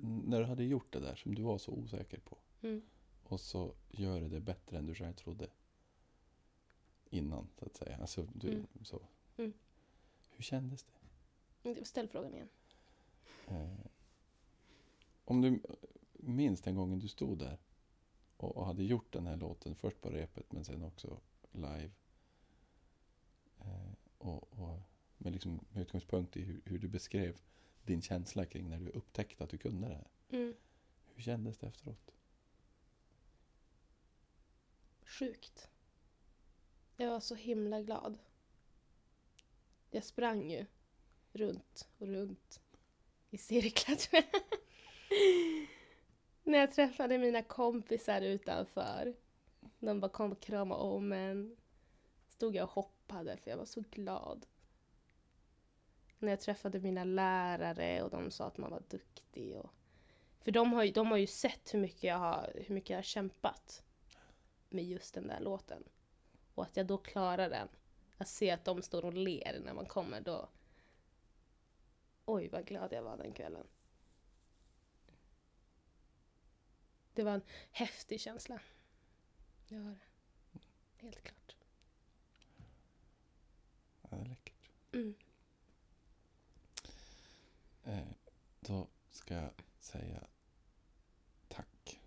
[0.01, 2.83] när du hade gjort det där som du var så osäker på Mm.
[3.23, 5.49] och så gör du det bättre än du själv trodde
[7.11, 7.97] innan, så att säga.
[7.97, 8.67] Alltså, du, Mm.
[8.83, 9.01] så.
[9.37, 9.53] Mm.
[10.31, 10.85] Hur kändes
[11.63, 11.85] det?
[11.85, 12.49] Ställ frågan igen.
[13.49, 13.77] Eh,
[15.25, 15.61] om du
[16.13, 17.59] minns den gången du stod där
[18.37, 21.21] och, och hade gjort den här låten först på repet men sen också
[21.53, 21.91] live.
[23.61, 24.81] Eh, och, och
[25.19, 27.41] med, liksom, utgångspunkt i hur, hur du beskrev
[27.83, 30.09] din känsla kring när du upptäckte att du kunde det här.
[30.31, 30.55] Mm.
[31.15, 32.15] Hur kändes det efteråt?
[35.05, 35.69] Sjukt.
[36.97, 38.19] Jag var så himla glad.
[39.91, 40.67] Jag sprang ju
[41.33, 42.61] runt och runt
[43.31, 43.97] i cirklar.
[46.43, 49.15] När jag träffade mina kompisar utanför.
[49.79, 51.57] De bara kom och kramade om en.
[52.29, 54.47] Stod jag och hoppade för jag var så glad.
[56.19, 59.57] När jag träffade mina lärare och de sa att man var duktig.
[59.57, 59.71] Och...
[60.41, 62.99] För de har, ju, de har ju sett hur mycket, jag har, hur mycket jag
[62.99, 63.83] har kämpat
[64.69, 65.85] med just den där låten.
[66.55, 67.69] Och att jag då klarar den.
[68.19, 70.49] Att se att de står och ler när man kommer då.
[72.25, 73.67] Oj vad glad jag var den kvällen.
[77.15, 78.61] Det var en häftig känsla.
[79.69, 80.09] Det var det.
[80.97, 81.57] Helt klart.
[84.03, 84.73] Ja, det är läckert.
[84.93, 85.15] Mm.
[87.85, 88.09] Eh,
[88.69, 90.27] då ska jag säga
[91.49, 92.01] tack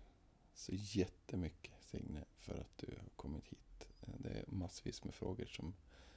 [0.54, 3.88] så jättemycket Signe för att du har kommit hit.
[4.00, 5.74] Det är massvis med frågor som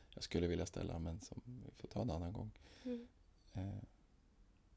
[0.10, 2.52] jag skulle vilja ställa men som vi får ta en annan gång.
[2.84, 3.08] Mm.
[3.54, 3.84] Eh,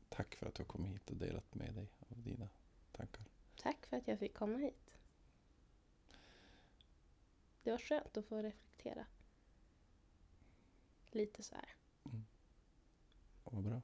[0.09, 2.49] tack för att du har kommit hit och delat med dig av dina
[2.93, 3.25] tankar.
[3.57, 4.95] Tack för att jag fick komma hit.
[7.63, 9.07] Det var skönt att få reflektera.
[11.11, 11.77] Lite så här.
[13.45, 13.83] Och vad bra.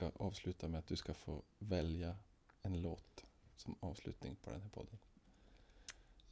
[0.00, 2.16] Ska avsluta med att du ska få välja
[2.62, 3.24] en låt
[3.56, 4.98] som avslutning på den här podden.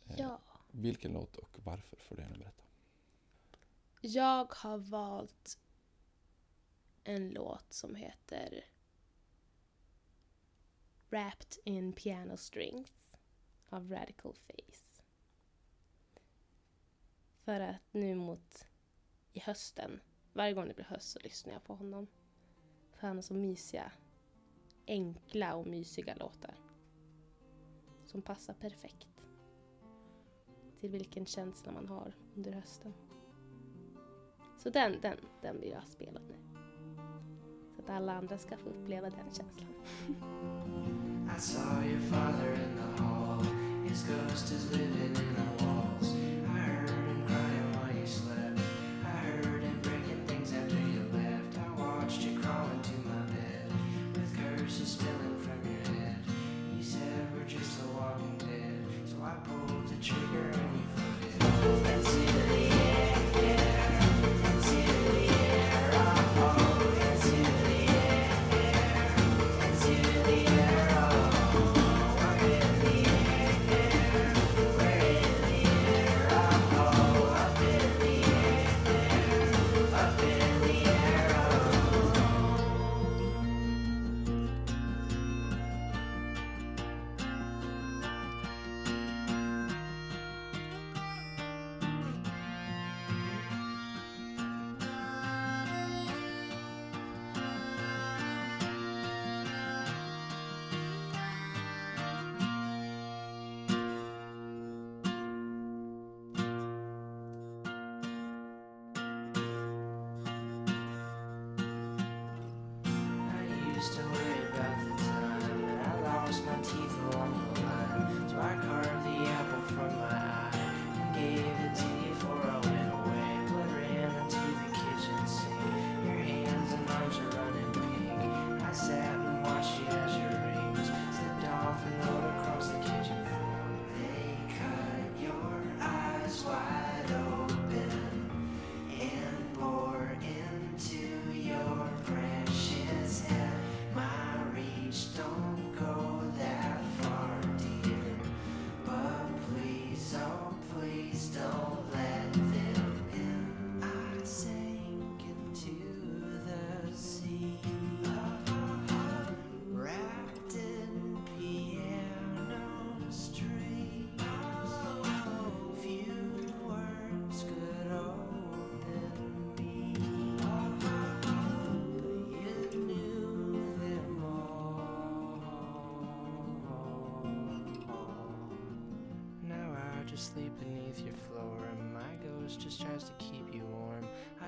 [0.07, 0.41] Eh, Ja.
[0.71, 2.63] Vilken låt och varför får du gärna berätta.
[4.01, 5.59] Jag har valt
[7.05, 8.65] en låt som heter
[11.11, 13.17] Wrapped in Piano Strings
[13.69, 15.03] av Radical Face.
[17.41, 18.67] För att nu mot
[19.33, 20.01] i hösten,
[20.33, 22.07] varje gång det blir höst så lyssnar jag på honom.
[22.99, 23.93] För han har så mysiga,
[24.87, 26.55] enkla och mysiga låtar.
[28.05, 29.09] Som passar perfekt
[30.81, 32.95] till vilken känsla man har under hösten.
[34.59, 36.35] Så den, den, den vill jag spela nu.
[37.77, 39.75] Så att alla andra ska få uppleva den känslan.
[41.37, 43.45] I saw your father in the hall
[43.89, 46.28] His ghost is living in the walls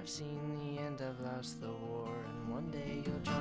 [0.00, 3.39] I've seen the end, I've lost the war, and one day you'll join.